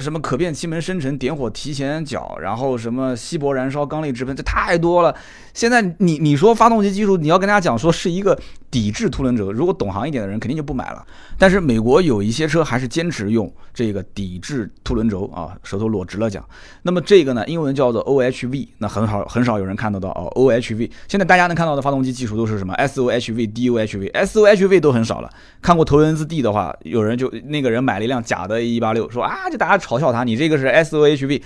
[0.00, 5.14] 什么可变气门生成、点火提前角，然后什么稀薄燃烧缸内直喷，这太多了。
[5.54, 8.38] 现在你你说发动机技术，你要跟大家讲说是一个
[8.70, 11.06] 抵制凸轮轴，如果懂行一点的人肯定就不买了。
[11.38, 16.44] 但是美国有一些车还是坚持用这个抵制凸轮轴啊，舌头裸直了讲。
[16.82, 20.90] 那么这个呢，英文叫做 OHV，那很少很少有人看得到哦，OHV。
[21.08, 25.30] 现在大家能看到的发动机技术都是什么 SOHV、DOHV，SOHV 都很少了。
[25.62, 31.42] 看过头文字 D 的话，有人就那个人买了一辆假的186，说啊，就大家嘲笑他，你这个是 SOHV。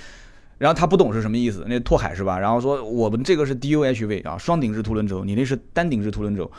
[0.59, 2.38] 然后他不懂是什么意思，那拓海是吧？
[2.38, 6.50] 然后说我们这个是 DOHV 啊，双顶置凸轮轴，你那是单顶置凸轮轴。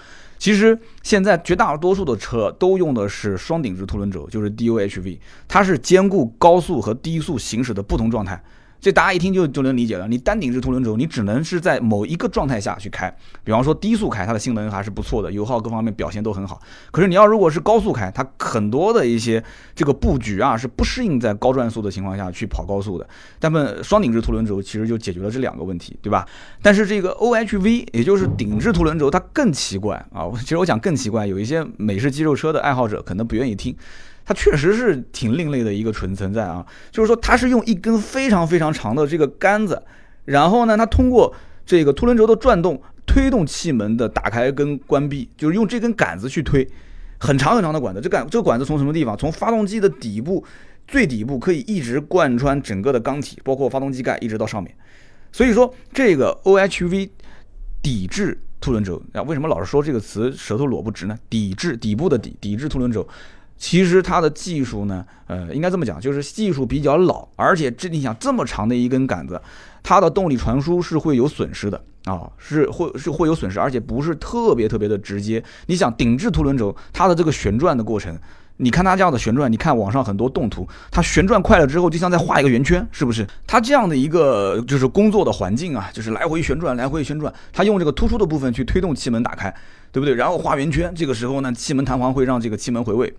[0.41, 8.43] 其实现在绝大多数的车都用的是双顶置凸轮轴，就是 DOHV，它是兼顾高速和低速行驶的不同状态。
[8.81, 10.07] 这大家一听就就能理解了。
[10.07, 16.59] 你单顶置凸轮轴，你只能是在某一个状态下去开，比方说低速开，它的性能还是不错的，油耗各方面表现都很好。
[16.91, 19.43] 可是你要如果是高速开，它很多的一些
[19.75, 23.07] 这个布局啊是不适应在高转速的情况下去跑高速的。
[23.41, 26.27] 那么双顶置凸轮轴其实就解决了这两个问题，对吧？
[26.63, 30.25] 但是这个 OHV 也就是顶置凸轮轴，它更奇怪啊。
[30.39, 33.75] 其实我讲更奇怪，有一些美式肌肉车的爱好者可能不愿意听。
[34.31, 39.83] 它确实是挺另类的一个存存在啊，就是说它是用一根非常非常长的这个杆子，
[40.23, 46.65] 然后呢，它通过这个凸轮轴的转动推动气门的打开跟关闭，就是用这根杆子去推，
[47.19, 47.99] 很长很长的管子。
[47.99, 49.17] 这杆这个管子从什么地方？
[49.17, 50.41] 从发动机的底部
[50.87, 54.73] 最底部可以一直贯穿整个的缸体，包括发动机盖一直到上面。
[55.33, 57.09] 所以说这个 OHV
[57.81, 61.19] 抵制凸轮轴啊，为什么老是说这个词舌头裸不直呢？
[61.29, 63.05] 抵制底部的底，抵制凸轮轴。
[63.61, 69.39] 其实它的技术呢，呃，应该这么讲，就是技术比较老，而且这你想这么长的一根杆子，
[69.83, 75.43] 它的动力传输是会有损失的啊，是会是会有损失，而且不是特别特别的直接。
[75.67, 78.17] 你想顶置凸轮轴，它的这个旋转的过程，
[78.61, 83.25] 你看它这样的旋转，你看网上很多动图，它旋转快了之后，就像在画一个圆圈，是不是？
[83.47, 89.53] 它这样的一个就是工作的环境啊，就是来回旋转，来回旋转，它用这个突出的部分去推动气门打开，
[89.91, 90.13] 对不对？
[90.13, 93.11] 然后画圆圈，这个时候呢，气门弹簧会让这个气门回位。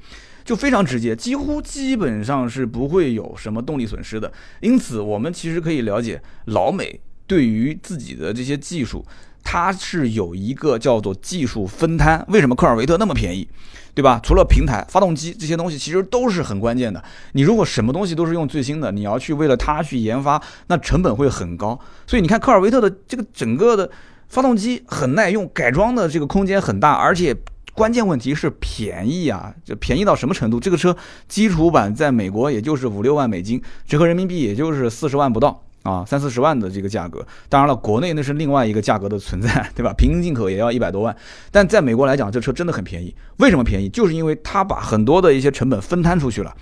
[0.45, 4.33] 就非常直接，几乎基本上是不会有什么动力损失的。
[4.61, 9.05] 因此，我们其实可以了解老美对于自己的这些技术，
[9.45, 12.25] 它是有一个叫做技术分摊。
[12.29, 13.49] 为什么科尔维特那么便宜，
[13.95, 14.21] 对吧？
[14.23, 17.03] 除了平台、发动机这些东西，其实都是很关键的。
[17.33, 21.79] 你如果什么东西都是用最新的，你要去为了它去研发，那成本会很高。
[22.07, 23.91] 所以你看，科尔维特的这个整个的
[24.29, 27.37] 发动机很耐用，改装的这个空间很大，而且。
[27.75, 30.61] 关键问题是便宜啊，这便宜到什么程度？
[30.61, 30.95] 这个车
[31.27, 37.27] 基础版在美国也就是五六万美金，折合人民币也就是四十万不到啊，三四十万的这个价格。
[37.49, 39.93] 当然了，国内那是另外一个价格的存在， 对吧？
[39.97, 41.17] 平行进口也要一百多万，
[41.51, 43.15] 但在美国来讲，这车真的很便宜。
[43.39, 43.89] 为什么便宜？
[43.89, 46.55] 就是因为它把很多的一些成本分摊出去了，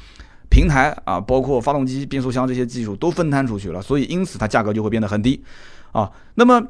[0.48, 5.42] 平台啊，包括发动机、变速箱这些技术都分摊出去了，所以因此它价格就会变得很低
[5.92, 6.10] 啊。
[6.34, 6.62] 那么。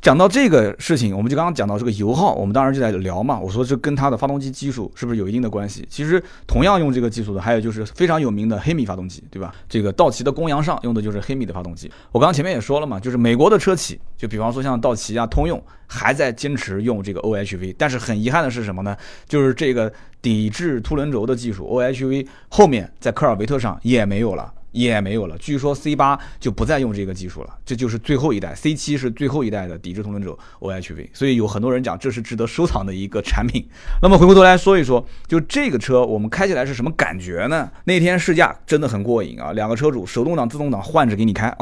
[0.00, 3.38] 讲到这个事情，我们就刚刚讲到这个油耗，我们当然就在聊嘛。
[3.38, 5.86] 我说这跟它的发动机技术是不是有一定的关系？
[5.90, 9.54] 其实同样用这个技术的，还有就是非常有名的黑米发动机，对吧？
[9.68, 11.90] 这个道奇的公羊上用的就是黑米的发动机。
[12.12, 17.74] 我刚刚前面也说了嘛，就是美国的车企，就比方说像道奇啊、通用，还在坚持用这个 OHV。
[17.76, 18.96] 但是很遗憾的是什么呢？
[19.28, 24.50] 就是这个抵制凸轮轴的技术 OHV 后面在科尔维特上也没有了。
[24.72, 33.66] 也没有了，据说 C 八就不再用这个技术了，这就是最后一代 C 七是最后一代的抵制同轮者 OHV，所以有很多人讲这是值得收藏的一个产品。
[34.00, 37.70] 那么回过头来说一说，就这个车我们开起来是什么感觉呢？
[37.84, 41.52] 那天试驾真的很过瘾啊，两个车主手动挡、自动挡换着给你开，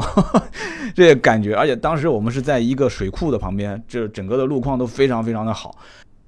[0.95, 5.75] 这个感觉，而且当时我们是在一个水库的旁边，这整个的路况都非常非常的好，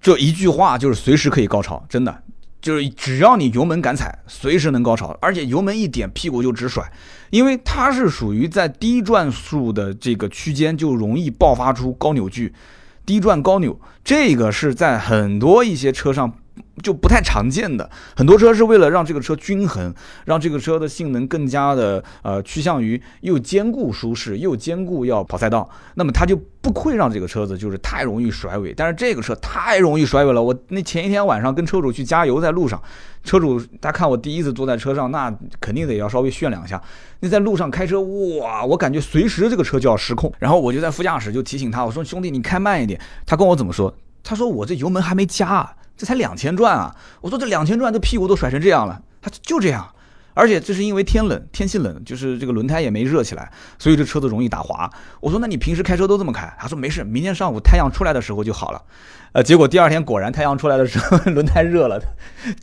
[0.01, 2.23] 这一句话就是随时可以高潮，真的。
[2.61, 6.91] 就是只要你油门敢踩，随时能高潮，而且油门一点屁股就直甩，
[7.31, 12.53] 因为它是属于在低转速的这个区间就容易爆发出高扭矩，
[13.05, 16.33] 低转高扭，这个是在很多一些车上。
[16.81, 19.93] 就不太常见的，很多车是为了让这个车均衡，
[20.25, 28.73] 让这个车的性能更加的呃趋向于又兼顾舒适又兼顾要跑赛道，那么它就不会让这个车子就是太容易甩尾。
[28.73, 32.81] 但是这个车太容易甩尾了，我那前一天晚上跟车主去加油，在路上，
[33.23, 36.81] 车主他看我第一次坐在车上，那肯定得要稍微炫两下。
[37.19, 40.31] 那在路上开车，哇，我感觉随时这个车就要失控。
[40.39, 42.99] 然后我就在副驾驶就提醒他，我说兄弟你开慢一点。
[43.25, 43.93] 他跟我怎么说？
[44.23, 45.75] 他说我这油门还没加。
[45.97, 46.95] 这才两千转啊！
[47.19, 49.87] 我说这两千转，这屁股都甩成这样了，他就这样，
[50.33, 54.89] 而且这是因为天冷，天气冷，就是这个轮胎也没热起来，所以这车子容易打滑。
[55.19, 56.51] 我说那你平时开车都这么开？
[56.57, 58.81] 他说没事，明天上午太阳出来的时候就好了。
[59.33, 62.01] 呃，结果第二天果然太阳出来的时候， 轮胎热了，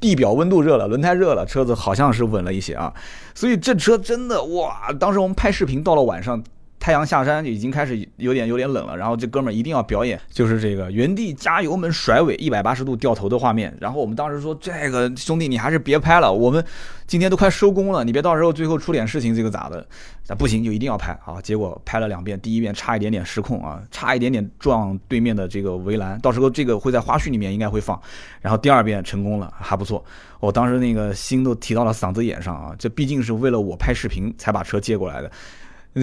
[0.01, 2.92] 地表温度热了，轮胎热了，车子好像是稳了一些啊。
[3.37, 6.42] 所以这车真的哇，当时我们拍视频到了晚上。
[6.78, 13.76] 太阳下山就已经开始有点有点冷了，然后这哥们儿一定要表演，就是这个原地加油门甩尾一百八十度掉头的画面。
[13.80, 16.64] 然后我们当时说：“这个兄弟，你还是别拍了，我们
[17.06, 19.86] 今天都快收工了，你别到时候最后出点事情，这个咋的？”
[20.30, 21.40] 那不行，就一定要拍啊！
[21.40, 27.98] 结果拍了两遍，第一遍差一点点失控啊，差一点点撞对面的这个围栏，到时候这个会在花絮里面应该会放。
[28.42, 30.04] 然后第二遍成功了，还不错。
[30.38, 35.30] 我当时那个心都提到了嗓子眼上啊，这毕竟是为了我拍视频才把车借过来的。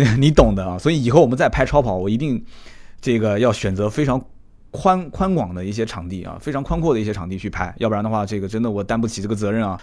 [0.19, 2.43] 你懂的啊，所以以后我们再拍超跑，我一定
[2.99, 4.19] 这个要选择非常
[4.71, 9.79] 宽宽广的一些场地啊，非常宽阔的一些场地去拍，要不然的话，这个真的我担不起这个责任啊。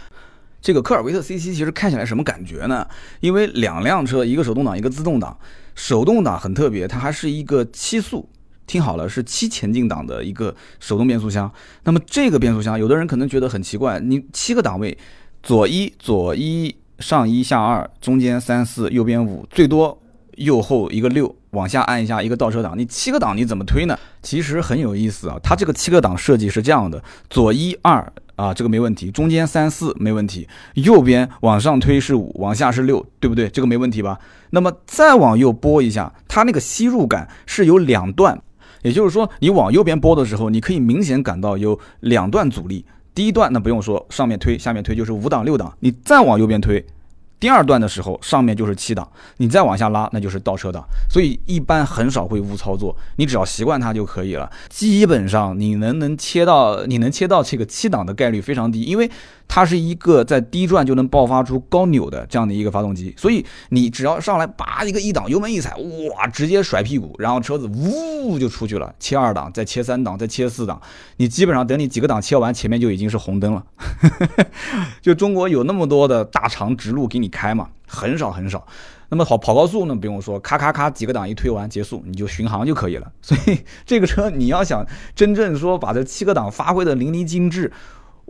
[0.61, 2.87] 这个科尔维特 CC 其实开起来什么感觉呢？
[3.21, 5.37] 因为两辆车，一个手动挡，一个自动挡，
[5.75, 8.29] 手动挡很特别，它还是一个七速，
[8.67, 11.53] 听好了，是七前进档的一个手动变速箱。
[11.85, 14.97] 那么这个变速箱，有的人可能觉得很奇怪，你七个档位，
[15.43, 16.75] 左一左一。
[16.99, 19.99] 上一下二，中间三四，右边五，最多
[20.43, 23.99] 右后一个六，往下按一下一个倒车档，你七个档你怎么推呢？
[24.23, 33.49] 其实很有意思啊，它这个七个档设计是这样的：左一二啊，这个没问题；中间三四没问题；右边往上推是五，往下是六，对不对？
[33.49, 34.19] 这个没问题吧？
[34.51, 38.41] 那么再往右拨一下，它那个吸入感是有两段，
[38.83, 42.85] 也就是说你往右边拨的时候，你可以明显感到有两段阻力。
[43.15, 46.85] 第一段那不用说，上面推下面推就是五档六档，你再往右边推，
[47.43, 54.49] 第二段的时候上面就是七档，你再往下拉那就是倒车档，所以一般很少会误操作，你只要习惯它就可以了。
[54.69, 59.11] 基本上你能能切到你能切到这个七档的概率非常低，因为。
[59.55, 70.81] 它是一个在低转就能爆发出高扭的这样的一个发动机，所以你只要上来叭一个一档油门一踩，哇，直接甩屁股，然后车子呜就出去了，切二档，再切三档，再切四档，
[71.19, 73.63] 你基本上等你几个档切完，前面就已经是红灯了。
[75.03, 78.67] 就中国有那么多的大长直路给你开嘛，很少很少。
[79.11, 83.13] 那么跑跑高速呢，不用说，咔咔咔几个档一推完结束，你就巡航就可以了。
[83.21, 87.71] 所以这个车你要想真正说把这七个档发挥的淋漓尽致。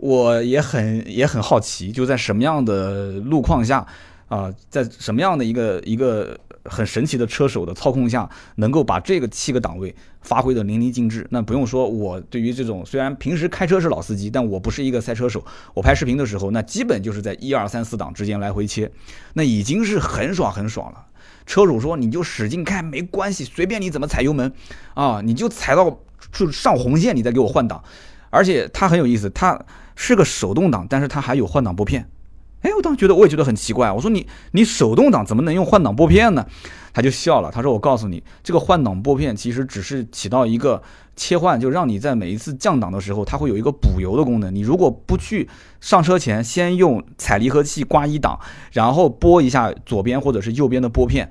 [0.03, 3.87] 我也很也很好奇，就在什么样的路况下，
[4.27, 11.25] 啊，在什么样的一个一个很神奇的车手的操控下，能够把这个七个档位发挥的淋漓尽致？
[11.29, 15.41] 那不用说，我对于这种虽然平时开车是老司机，但我不是一个赛车手，
[15.73, 18.91] 我拍视频的时候，那基本就是在一二三四档之间来回切，
[19.35, 21.05] 那已经是很爽很爽了。
[21.45, 24.51] 车主说你就使劲开没关系，随便你怎么踩油门，
[24.95, 26.01] 啊，你就踩到
[26.33, 27.81] 就上红线，你再给我换挡，
[28.33, 29.57] 而且它很有意思，它。
[29.95, 32.09] 是个手动挡，但是它还有换挡拨片。
[32.61, 36.43] 哎，我当时觉得我也觉得很奇怪，我说你你手动挡怎么能用换挡拨片呢？
[36.91, 40.81] 他就笑了，他说我告诉你，这个换挡拨片其实只是起到一个
[41.15, 44.53] 切换，就让你在每一次降档的时候，它会有一个补油的功能。
[44.55, 45.47] 你如果不去
[45.79, 48.39] 上车前先用踩离合器刮一档，
[48.71, 51.29] 然后拨一下左边或者是右边的拨片，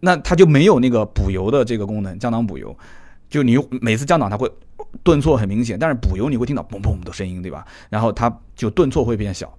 [0.00, 2.76] 那它就没有那个补油的这个功能，降档补油。
[3.30, 4.48] 就你每次降档它会
[5.02, 7.64] 顿挫很明显，但是补油你会听到嘣嘣的声音，对吧？
[7.90, 9.52] 然后它就顿挫会变小，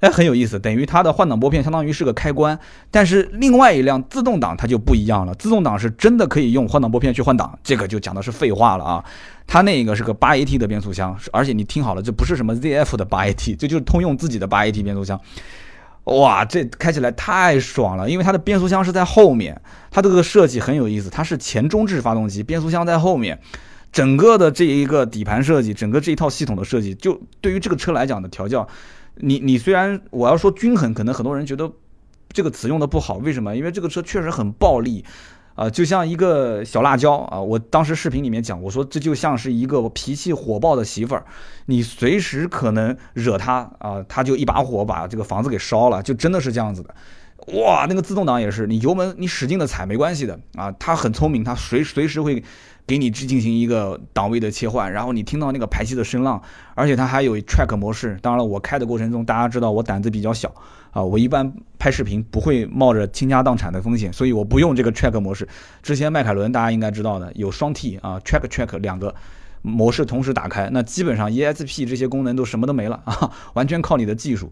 [0.00, 0.58] 哎，很有意思。
[0.58, 2.58] 等于它的换挡拨片相当于是个开关，
[2.90, 9.04] 但是另外一辆自动挡它就不一样了，自动挡是真的可以用换挡拨片去换挡，这个就讲的是废话了啊。
[9.46, 15.20] 它那个是个八 AT 的变速箱，而且你听好了，这不是什么 ZF 的八 AT，这就是通用自己的八 AT 变速箱。
[16.04, 19.60] 哇，这开起来太爽了，因为它的变速箱是在后面，
[19.90, 23.40] 它这个设计很有意思，它是前中置发动机，变速箱在后面，
[23.96, 28.68] 整个的这一个底盘设计，整个这一套系统的设计，就对于这个车来讲的调教，
[29.14, 31.72] 你你虽然我要说均衡，可能很多人觉得
[32.28, 33.56] 这个词用的不好，为什么？
[33.56, 35.02] 因为这个车确实很暴力。
[35.54, 37.40] 啊，就像一个小辣椒啊！
[37.40, 41.24] 我当时视频里面讲，我说这就像是一个脾气火爆的媳妇儿，
[41.64, 46.94] 你随时可能惹她啊，她就一把火把这个房子给烧了，就真的是这样子的。
[47.54, 52.44] 哇，那个自动挡也是，你油门你使劲的踩没关系的啊，它很聪明，它随随时会
[52.86, 56.40] 给你进行一个档位的切换，然后你听到那个排气的声浪，
[56.74, 58.16] 而且它还有 track 模式。
[58.22, 60.54] 当然了，我开的过程中，大家知道我胆子比较小。
[60.92, 65.46] 啊，我一般拍视频不会冒着倾家荡产的风险，所以我不用这个 track 模式。
[65.82, 69.14] 之前迈凯伦大家应该知道的，有双 T 啊，track track 两个
[69.60, 74.50] 模式同时打开，那基本上 ESP 这些功能都什么都没了啊，完全靠你的技术。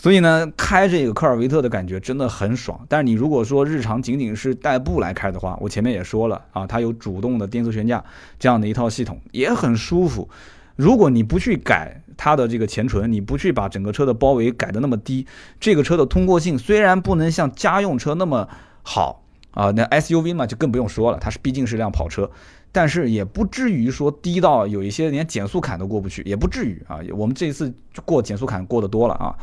[0.00, 2.86] 所以呢，开这个科尔维特的感觉真的很爽。
[2.88, 8.02] 但是你如果说日常仅仅是代步来开的话，我前面也说了啊，它有主动的电磁悬架
[8.38, 10.26] 这样的一套系统，也很舒服。
[10.74, 15.26] 如果你不去改它的这个前唇，你不去把整个车的包围改的那么低，
[15.60, 18.48] 这个车的通过性虽然不能像家用车那么
[18.82, 22.30] 好啊，那 SUV 嘛就更不用说了，它是毕竟是辆跑车，
[22.72, 27.00] 但是也不至于说低到有一些连减速坎都过不去，也不至于啊。
[27.12, 27.70] 我们这一次
[28.06, 29.36] 过减速坎过得多了啊，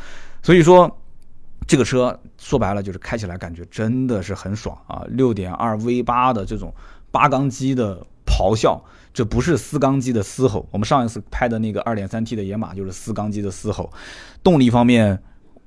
[0.48, 0.90] 所以说
[1.66, 6.72] 这个车说白了就是开起来感觉真的是很爽啊，六点二 V 八的这种
[7.10, 8.82] 八缸机的咆哮。
[9.12, 13.92] 这不是四缸机的嘶吼，我们上一次拍的那个二点三 T 的野马就是四缸机的嘶吼。
[14.42, 15.22] 动力方面，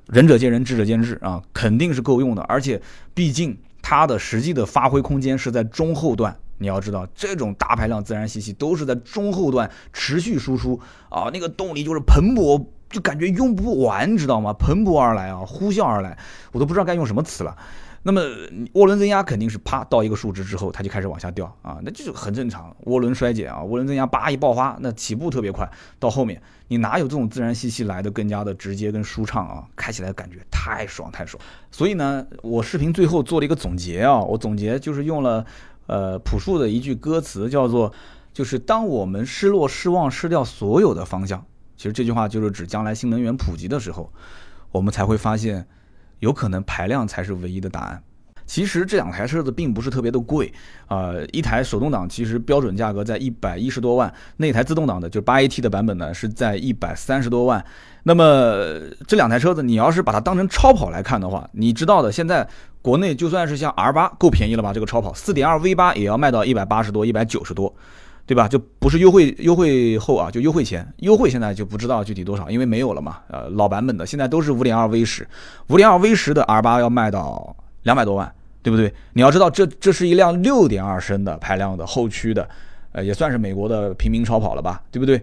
[0.07, 2.41] 仁者见仁，智者见智啊，肯定是够用的。
[2.49, 2.81] 而且，
[3.13, 6.35] 毕竟它的实际的发挥空间是在中后段。
[6.57, 10.79] 你要知道，这种大排量自然吸气都是在中后段持续输出
[11.09, 14.53] 啊，那个动力就是蓬勃，就感觉用不完，你知道吗？
[14.53, 16.17] 蓬勃而来啊，呼啸而来，
[16.51, 17.55] 我都不知道该用什么词了。
[18.03, 18.19] 那么
[18.73, 22.75] 涡轮增压肯定是啪到一个数值之后，它就开始往下掉啊，那就是很正常。
[22.85, 25.69] 涡轮衰减啊，涡轮增压叭一爆发，那起步特别快，
[25.99, 29.63] 到后面你哪有这种自然吸气来的更加的直接跟舒畅啊？
[29.75, 31.39] 开起来感觉太爽太爽。
[31.69, 35.45] 所以呢，我视频最后做了一个总结啊，我总结就是用了
[35.85, 37.93] 呃朴树的一句歌词，叫做
[38.33, 41.45] 就是当我们失落、失望、失掉所有的方向，
[41.81, 44.13] 其实这句话就是指将来新能源普及的时候，
[44.71, 45.65] 我们才会发现。
[46.19, 47.99] 有可能排量才是唯一的答案。
[48.45, 50.53] 其实这两台车子并不是特别的贵
[50.85, 57.65] 啊，一台手动挡其实标准价格在一百一十多万，那台自动挡的就是八 AT 的版本呢是在一百三十多万。
[58.03, 62.47] 那么这两台车子，你要是把它当成超跑来看的话，你知道的，现在
[62.83, 64.71] 国内就算是像 R 八够便宜了吧？
[64.71, 67.73] 这个超跑四点二 V 八也要卖到一百八十多、一百九十多。
[68.31, 68.47] 对吧？
[68.47, 73.17] 就不是优惠优惠后啊，就优惠前，优惠现在就不知道具体多少，因为没有了嘛。
[73.27, 75.27] 呃，老版本的现在都是五点二 V 十，
[75.67, 77.53] 五点二 V 十的 R 八要卖到
[77.83, 78.93] 两百多万，对不对？
[79.11, 82.47] 你要知道，这这是一辆六点二升的排量的后驱的，
[82.93, 85.21] 呃，也算是美国的平民超跑了吧，对不对？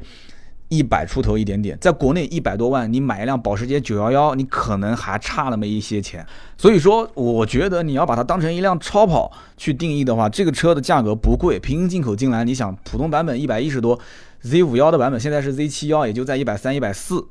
[0.68, 6.26] 一百出头一点点，在国内一百多万，你买一辆保时捷911，你可能还差那么一些钱。
[6.56, 13.98] 所以说，我觉得你要把它当成一辆超跑去定义的话，这个车的价格不贵，平行进口进来，你想普通版本一百一十多
[14.42, 17.26] ，Z51 的版本现在是 Z71，也就在一百三、一百四。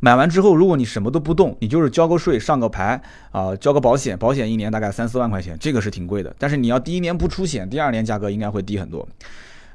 [0.00, 6.34] 买完之后，如果你什么都不动，你就是交个税、上个牌啊，交个保险，保险一年大概三四万块钱，这个是挺贵的。
[6.38, 9.08] 但是你要第一年不出险，第二年价格应该会低很多。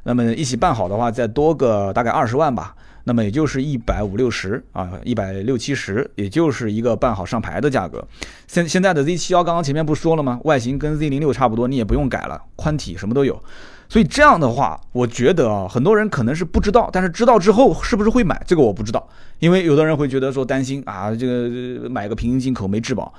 [0.03, 2.75] 那么一起办好的话，再多个大概二十万吧。
[3.07, 8.05] 那么也就是一百五六十啊，一百六七十，也就是一个办好上牌的价格。
[8.47, 10.41] 现现在的 Z 七幺刚刚前面不说了吗？
[10.43, 13.41] 外形跟 Z 零六差不多，你也不用改了，宽体什么都有。
[13.87, 19.07] 所以这样的话，我觉得啊，很多人可能是不知道，但是知道之后是不是会买，这个我不知道。
[19.39, 23.13] 因为有的人会觉得说担心啊，这个买个平行进口没质保。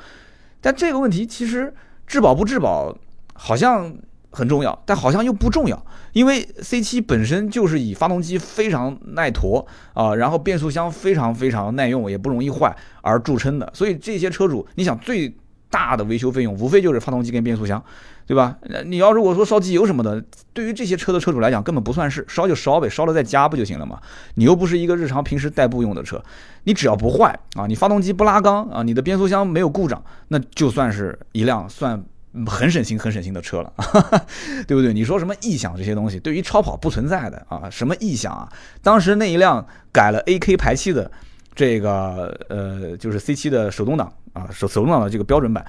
[0.60, 1.72] 但这个问题其实
[2.06, 2.94] 质保不质保，
[3.32, 3.90] 好像。
[4.38, 12.72] 很重要，但好像又不重要，因为 C7 本身就是以发动机非常耐驮啊，然后变速箱非常非常耐用，也不容易坏
[13.02, 13.68] 而著称的。
[13.74, 15.34] 所以这些车主，你想最
[15.68, 17.82] 大的维修费用，无非就是发动机跟变速箱，
[18.26, 18.56] 对吧？
[18.86, 20.22] 你要如果说烧机油什么的，
[20.52, 23.98] 对于这些车的车主来讲，根本不算事，烧就烧呗，烧了再加不就行了嘛？
[24.36, 26.22] 你又不是一个日常平时代步用的车，
[26.64, 32.02] 你只要不坏啊，你发动机不拉缸啊，你的变速箱没有故障，那就算是一辆算。
[32.46, 33.72] 很省心、很省心的车了，
[34.66, 34.92] 对不对？
[34.92, 37.68] 你说什么异响这些东西，对于超跑不存在的啊？
[37.70, 38.48] 什么异响啊？
[38.82, 41.10] 当时那一辆改了 AK 排气的
[41.54, 45.64] 这个呃，就是 C7 的手动挡啊，手手动挡的这个标准版。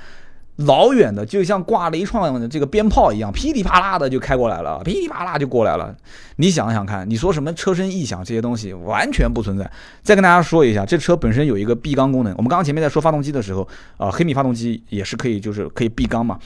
[0.66, 5.95] 老远的就像挂雷创的这个鞭炮一样，噼里啪啦的就开过来了，噼里啪啦就过来了。
[6.36, 9.70] 你想想看，你说什么车身异响这些东西完全不存在。
[10.03, 12.34] 再跟大家说一下，这车本身有一个闭缸功能。
[12.36, 13.66] 我们刚刚前面在说发动机的时候，
[13.97, 16.38] 啊，黑米发动机也是可以，就是可以闭缸嘛。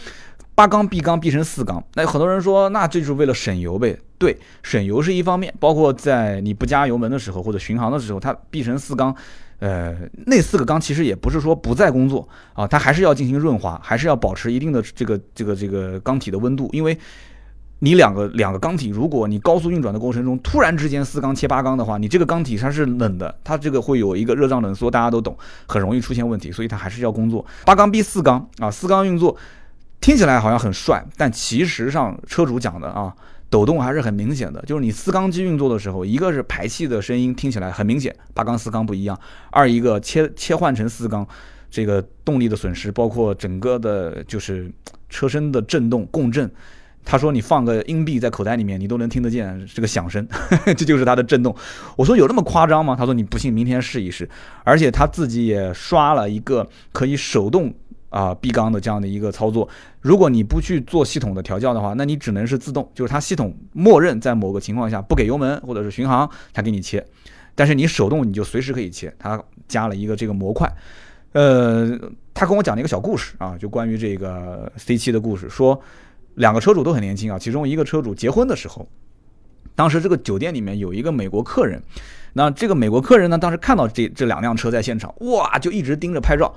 [0.54, 3.98] 八缸闭缸闭成四缸，那很多人说，那这就是为了省油呗？
[4.20, 9.16] 对，省油是一方面，包括在你不加油门的时候或者巡航的时候，它闭成四缸。
[9.60, 9.96] 呃，
[10.26, 16.98] 那四个缸其实也不是说不在工作啊，它还是要进行润滑，还是要保持一定的这个这个这个缸体的温度，因为
[17.80, 27.46] 你两个两个缸体，如果你高速运转的过程中突然之间四缸切八缸的话，你这个缸体它是冷的，它这个会有一个热胀冷缩，大家都懂，很容易出现问题，所以它还是要工作。
[27.66, 29.38] 八缸逼四缸啊，四缸运作
[30.02, 33.14] 听起来好像很帅，但其实上车主讲的啊。
[33.54, 39.16] 抖动还是很明显的，就是你四缸机运作的时候，一个是排气的声音听起来很明显，八缸四缸不一样；
[39.52, 41.24] 二一个切切换成四缸，
[41.70, 44.72] 这个动力的损失，包括整个的，就是
[45.08, 46.50] 车身的震动共振。
[47.06, 50.28] 他说你放个硬币在口袋里面，你都能听得见这个响声，
[50.76, 51.56] 这就是它的震动。
[51.96, 52.96] 我说有那么夸张吗？
[52.98, 54.28] 他说你不信，明天试一试。
[54.64, 57.72] 而且他自己也刷了一个可以手动。
[58.14, 59.68] 啊，闭缸的这样的一个操作，
[60.00, 67.04] 如果你不去做系统的调教的话，那你只能是自动，就是它系统默认在某个情况下不给油门或者是巡航，它给你切。
[67.56, 70.72] 但是你手动你就随时可以切，它加了一个这个模块。
[71.32, 72.00] 呃，
[72.32, 75.82] 他跟我讲了一个小故事啊，就关于这个 C7 的故事，说
[76.36, 78.88] 两个车主都很年轻啊，其中一个车主结婚的时候，
[79.74, 81.82] 当时这个酒店里面有一个美国客人，
[82.34, 86.54] 那这个美国客人呢，当时看到这这两辆车在现场，哇，就一直盯着拍照，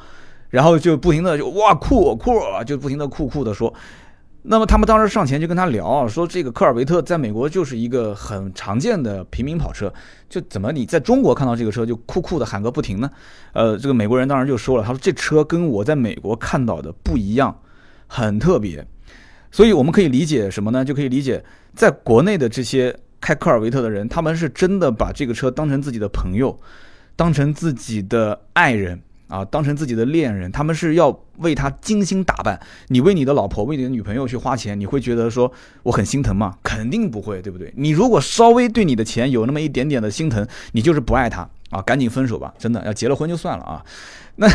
[0.51, 2.33] 然后就不停的就哇酷酷，
[2.67, 3.73] 就不停的酷酷的说。
[4.49, 9.93] 那么他们当时上前就跟他聊，说这个科尔维特在美国就是一个很常见的平民跑车，
[10.29, 13.11] 就怎么你在中国看到这个车就酷酷的喊个不停呢？
[13.55, 17.59] 呃，这个美国人当时就说了，他说这车跟我在美国看到的不一样，
[18.07, 18.87] 很特别。
[19.51, 20.85] 所以我们可以理解什么呢？
[20.85, 21.45] 就可以理解
[21.75, 26.57] 在国内的这些开科尔维特的人，他们是真的把这个车当成自己的朋友，
[27.17, 29.03] 当成自己的爱人。
[29.29, 32.61] 啊，当成自己的恋人，他们是要为他精心打扮。
[32.89, 35.53] 你为你的老婆、为你的女朋友去花钱，你会觉得说
[35.83, 36.57] 我很心疼吗？
[36.63, 37.73] 肯定不会，对不对？
[37.77, 41.83] 你如果稍微对你的钱有那么一点点的心疼，你就是不爱他啊！
[41.83, 43.85] 赶紧分手吧，真的要结了婚就算了啊。
[44.37, 44.47] 那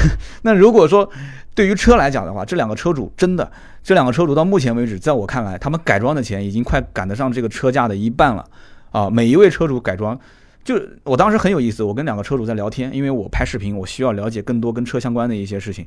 [0.43, 1.09] 那如果说
[1.53, 3.51] 对于车来讲的话，这两个车主真的，
[3.84, 8.45] 这两个车主到目前为止，在我看来，他们改装的钱已经快赶得上这个车价的一半了
[8.91, 9.09] 啊！
[9.09, 10.17] 每一位车主改装。
[10.64, 15.86] 就我当时很有意思，我跟两个车主在聊天，因为我拍视频，我需要了解更多跟车相关的一些事情。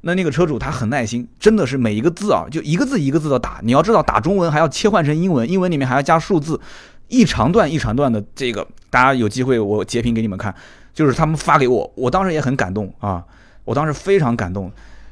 [0.00, 3.60] 那那个车主他很耐心，真的是每一个字啊，就一个字一个字的打。
[3.62, 6.60] 你要知道，打中文还要切换成英文，英文里面还要加数字，
[7.08, 8.22] 一长段一长段的。
[8.34, 10.54] 这个大家有机会我截屏给你们看，
[10.92, 13.24] 就是他们发给我，我当时也很感动啊，
[13.64, 14.70] 我当时非常感动。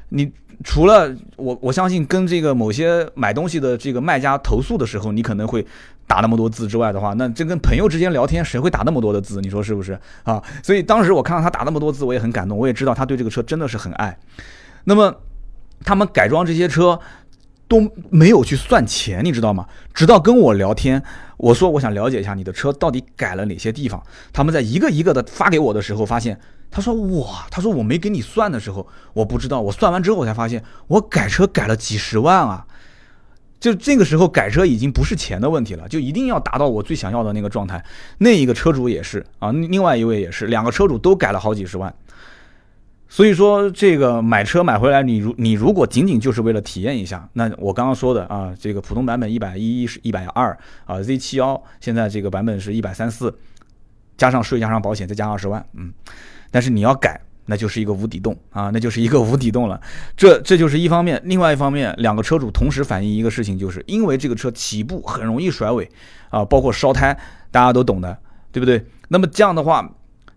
[0.09, 0.31] 你
[0.63, 5.65] 除了我，我相信跟这个某些买东西的这个卖家投诉的时候，你可能会。
[6.05, 9.39] 打那么多字之外的话，那这跟朋友之间聊天，谁会打那么多的字？
[9.39, 10.43] 你说是不是啊？
[10.61, 14.15] 所以当时我看到他打那么多字，我也很感动，我也知道他对这个车真的是很爱。
[14.83, 15.15] 那么
[15.85, 16.99] 他们改装这些车
[17.73, 19.65] 都没有去算钱，你知道吗？
[19.95, 21.01] 直到跟我聊天，
[21.37, 23.99] 我说我想了解一下你的车到底改了哪些地方。
[24.31, 32.67] 他们在一个一个的发给我的时候，发现他说哇，他说我没给你算的时候，我不知道，我算完之后我才发现，我改车改了几十万啊。
[33.59, 37.83] 就这个时候改车已经不是钱的问题了，就一定要达到我最想要的那个状态。
[38.19, 41.91] 那一个车主也是啊，另外一位也是，两个车主都改了好几十万。
[43.13, 53.31] 所以说这个买车买回来，你如你如果仅仅就是为了体验一下，那我刚刚说的啊，这个普通版本一百一是一百二啊，Z 七幺现在这个版本是一百三四，
[54.17, 55.93] 加上税加上保险再加二十万，嗯，
[56.49, 57.21] 但是你要改。
[57.45, 59.79] 那就是一个无底洞啊，那就是一个无底洞了。
[60.17, 65.87] 这这就是一方面，另外一方面，两个车主同时反映一个事情，就是因为这个车起步很容易甩尾
[66.29, 67.15] 啊，包括烧胎，
[67.51, 68.17] 大家都懂的，
[68.51, 68.83] 对不对？
[69.09, 69.87] 那么这样的话，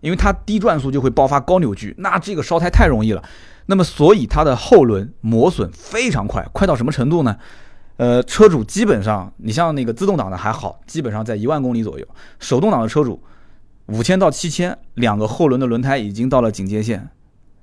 [0.01, 3.23] 因为它低转速就会爆发高扭矩，那这个烧胎太容易了。
[3.65, 7.37] 那么所以它的后轮磨损非常快，快到什么程度呢？
[7.97, 12.07] 呃，车主基本上，你像那个自动挡的还好，基本上在一万公里左右，
[12.39, 13.21] 手动挡的车主。
[13.87, 17.07] 五千到七千，两个后轮的轮胎已经到了警戒线，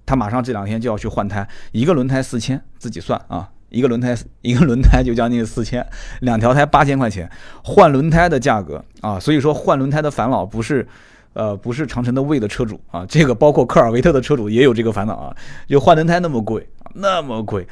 [0.07, 5.87] 他马上这两天就要去换胎，一个轮胎四千，自己算啊，一个轮胎 一个轮胎就将近四千，
[6.21, 7.31] 两条胎八千块钱，
[7.63, 10.89] 换轮胎的价格啊，所以说换轮胎的烦恼不是，
[11.35, 15.37] 呃，不是长城的魏的车主啊，这个包括科尔维特的车主也有这个烦恼啊，
[15.69, 17.67] 就换轮胎那么贵，那么贵，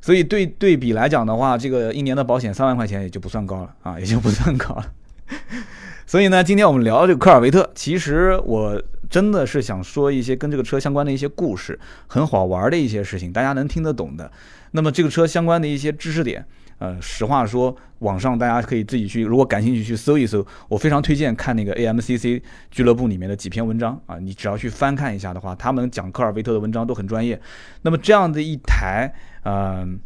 [0.00, 4.92] 所以对对比来讲的话，这个一年的保险三万块钱也就不算高了啊，也就不算高了。
[6.06, 14.30] 所以呢，今天我们聊这个科尔维特，其实我真的是想说一些跟这个车相关的一些故事，很好玩的一些事情，大家能听得懂的。
[14.72, 16.44] 那么这个车相关的一些知识点，
[16.78, 20.46] 呃，实话说，网上大家可以自己去，如果感兴趣去搜一搜。
[20.68, 27.40] 我非常推荐看那个 AMCC 俱乐部里面的几篇文章啊，你只要去翻看一下的话，他们讲科尔维特的文章都很专业。
[27.82, 29.12] 那么这样的一台，
[29.44, 29.98] 嗯。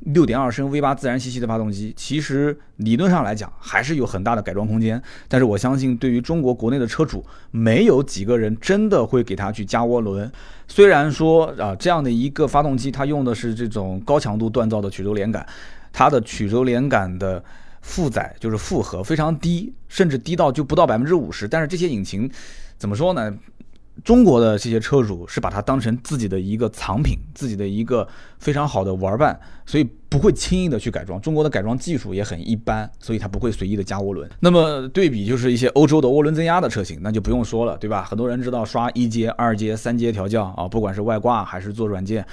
[0.00, 5.02] 六点二升 V 八自然吸气的发动机，其实理论上来讲还是有很大的改装空间。
[5.28, 10.30] 但是我相信，对于中国国内的车主，没有几个人真的会给它去加涡轮。
[10.68, 15.46] 虽然说啊，这样的一个发动机，它用的是这种高强度锻造的曲轴连杆，
[15.92, 17.42] 它的曲轴连杆的
[17.82, 21.48] 负载就是负荷非常低，甚至低到就不到百分之五十。
[21.48, 22.30] 但是这些引擎
[22.78, 23.34] 怎么说呢？
[24.04, 28.06] 中国的这些车主是把它当成自己的一个藏品，自己的一个
[28.38, 31.20] 非常好的玩伴，所以不会轻易的去改装。
[31.20, 34.28] 中国的改装技术也很一般，所以它不会随意的加涡轮。
[34.40, 38.04] 那么对比就是一些欧洲的涡轮增压的车型，那就不用说了，对吧？
[38.04, 42.24] 很多人知道刷一阶、二阶、三阶调教啊，不管是外挂还是做软件，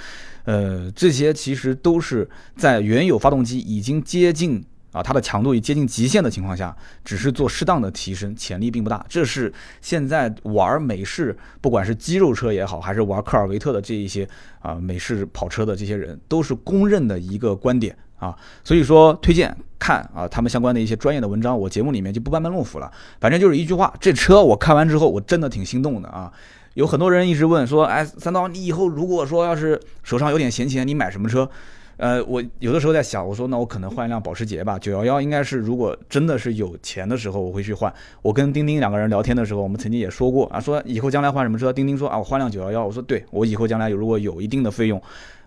[0.44, 4.62] 呃，这些其实都是在原有发动机已经接近
[4.94, 6.74] 啊，它的强度已接近极限的情况下，
[7.04, 9.04] 只是做适当的提升，潜力并不大。
[9.08, 14.26] 这是现在玩美式，不管是肌肉车也好，还是玩科尔维特的这一些
[14.60, 18.32] 啊美式跑车的这些人，都是公认的一个观点啊。
[18.62, 22.88] 所以说，推荐看啊他们相关的一些专业的文章，我节目里面就不班门弄斧了。
[23.18, 26.32] 反正就是一句话，这车我看完之后，我真的挺心动的啊。
[26.74, 31.50] 有很多人一直问说，哎，三刀，你以后如果说要是手上有点闲钱，你买什么车？
[31.96, 37.92] 呃，我有的时候在想，我说那我可能换一辆保时捷吧，九幺幺应该是如果真的是有钱的时候，我会去换。
[38.20, 41.72] 我跟丁丁两个人聊天的时候，我们曾经也说过啊，说以后将来换什么车？
[41.72, 42.84] 丁丁说啊，我换辆九幺幺。
[42.84, 45.00] 我说对，我以后将来如果有一定的费用，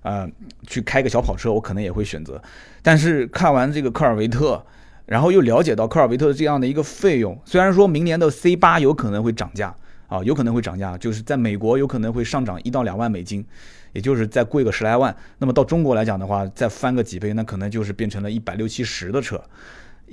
[0.03, 0.29] 呃，
[0.65, 2.41] 去开个小跑车，我可能也会选择。
[2.81, 4.63] 但是看完这个科尔维特，
[5.05, 9.75] 然后又了解到科尔维特这样的一个费用，虽然说明年的 C 八有可能会涨价。
[10.07, 13.45] 啊，有可能会涨价，就是在美国有可能会上涨一到两万美金，
[13.97, 15.13] 也就是再贵个十来万。
[15.39, 19.41] 那么到中国来讲的话，再翻个几倍，那可能就是变成了一百六七十的车，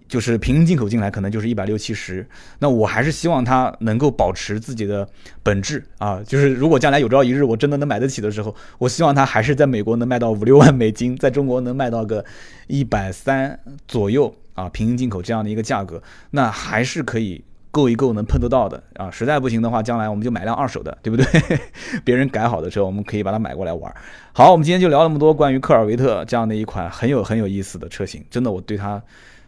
[0.08, 2.26] 就是平行进口进来，可能就是一百六七十。
[2.60, 5.06] 那我还是希望它能够保持自己的
[5.42, 12.24] 本质啊，就是如果将来有朝一日我真的能买得起的时候，我希望它还是在美国能卖到五六万美金，在中国能卖到个
[12.68, 17.44] 一百三左右啊，平行进口这样的一个价格，那还是可以。
[17.74, 21.26] 够一够能碰得到的啊，实在不行的话，将来我们就买辆二手的，对不对？
[22.06, 23.92] 别人改好的车，我们可以把它买过来玩。
[24.32, 29.02] 好，我们今天就聊那么多关于科尔维特这样的一款很有很有意思的车型，真的我对它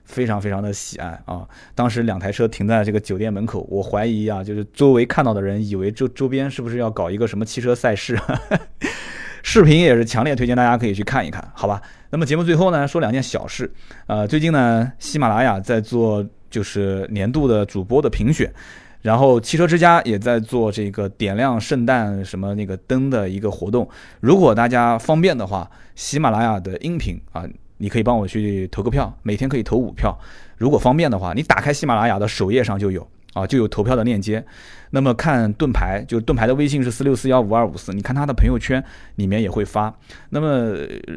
[0.04, 1.46] 非常非常的喜爱啊。
[1.76, 8.18] 当时两台车停在这个酒店门口，我怀疑啊，就是周围看到的人以为周周边是不是要搞一个什么汽车赛事？
[9.44, 11.80] 视频也是强烈推荐大家可以去看一看，好吧？
[12.10, 13.72] 那么节目最后呢，说两件小事，
[14.08, 16.26] 呃，最近呢，喜马拉雅在做。
[16.50, 18.52] 就是年度的主播的评选，
[19.02, 23.88] 然后汽车之家也在做这个点亮圣诞什么那个灯的一个活动。
[24.20, 27.44] 如果大家方便的话，喜马拉雅的音频啊，
[27.78, 30.16] 你可以帮我去投个票，每天可以投五票。
[30.56, 34.44] 如果方便的话，你打开喜马拉雅的首页上就有啊，就有投票的链接。
[34.90, 38.82] 那么看盾牌，就盾牌的微信是四六四幺五二五四，你看他的朋友圈
[39.16, 39.94] 里面也会发。
[40.30, 40.74] 那么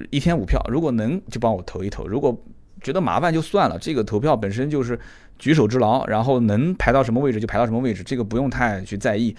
[0.10, 2.06] 一天五票，如果能就帮我投一投。
[2.08, 2.38] 如果
[2.82, 5.00] 觉得麻烦就算了，这个投票本身就是
[5.38, 9.36] 举手之劳，然后能排到什么位置就排到什么位置，这个不用太去在意。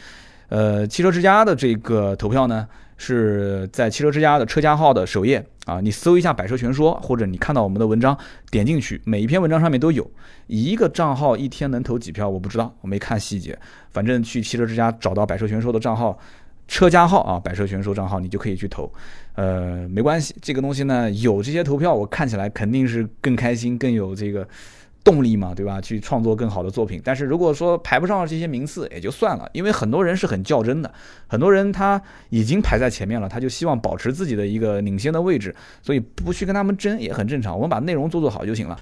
[0.48, 2.66] 呃，汽车之家的这个投票呢，
[2.96, 8.18] 是在汽车之家的车家号的首页啊，你搜一下“百车全说”，或者你看到我们的文章，
[8.50, 10.10] 点进去，每一篇文章上面都有。
[10.48, 13.56] 一个账号一天能投几票，我不知道，我没看细节。
[13.90, 16.18] 反正去汽车之家找到“百车全说”的账号。
[16.66, 18.88] 车家号啊，百车全说账号，你就可以去投，
[19.40, 24.46] 呃，没关系，这个东西呢，有这些投票，我看起来肯定是更开心，更有这个
[25.02, 25.80] 动力嘛，对吧？
[25.80, 27.00] 去创作更好的作品。
[27.02, 30.92] 但是如果说排不上这些名次，也就算了，因为很多人是很较真的，
[31.26, 38.78] 很多人他已经排在前面了，他就希望保持自己的一个领先的位置，所以不去跟他们争也很正常，我们把内容做做好就行了。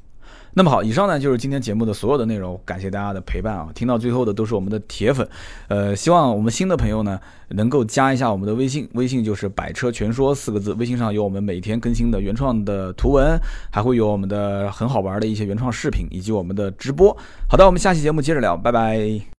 [0.58, 3.68] 那么好，以上呢就是今天节目的所有的内容，感谢大家的陪伴啊！
[3.76, 5.24] 听到最后的都是我们的铁粉，
[5.68, 7.16] 呃，希望我们新的朋友呢
[7.50, 13.38] 能够加一下我们的微信，微信就是“百车全说”四个字，微信上有我们每天更新的原创的图文，
[13.70, 17.16] 还会有我们的很好玩的一些原创视频以及我们的直播。
[17.48, 19.28] 好的，我们下期节目接着聊，拜拜。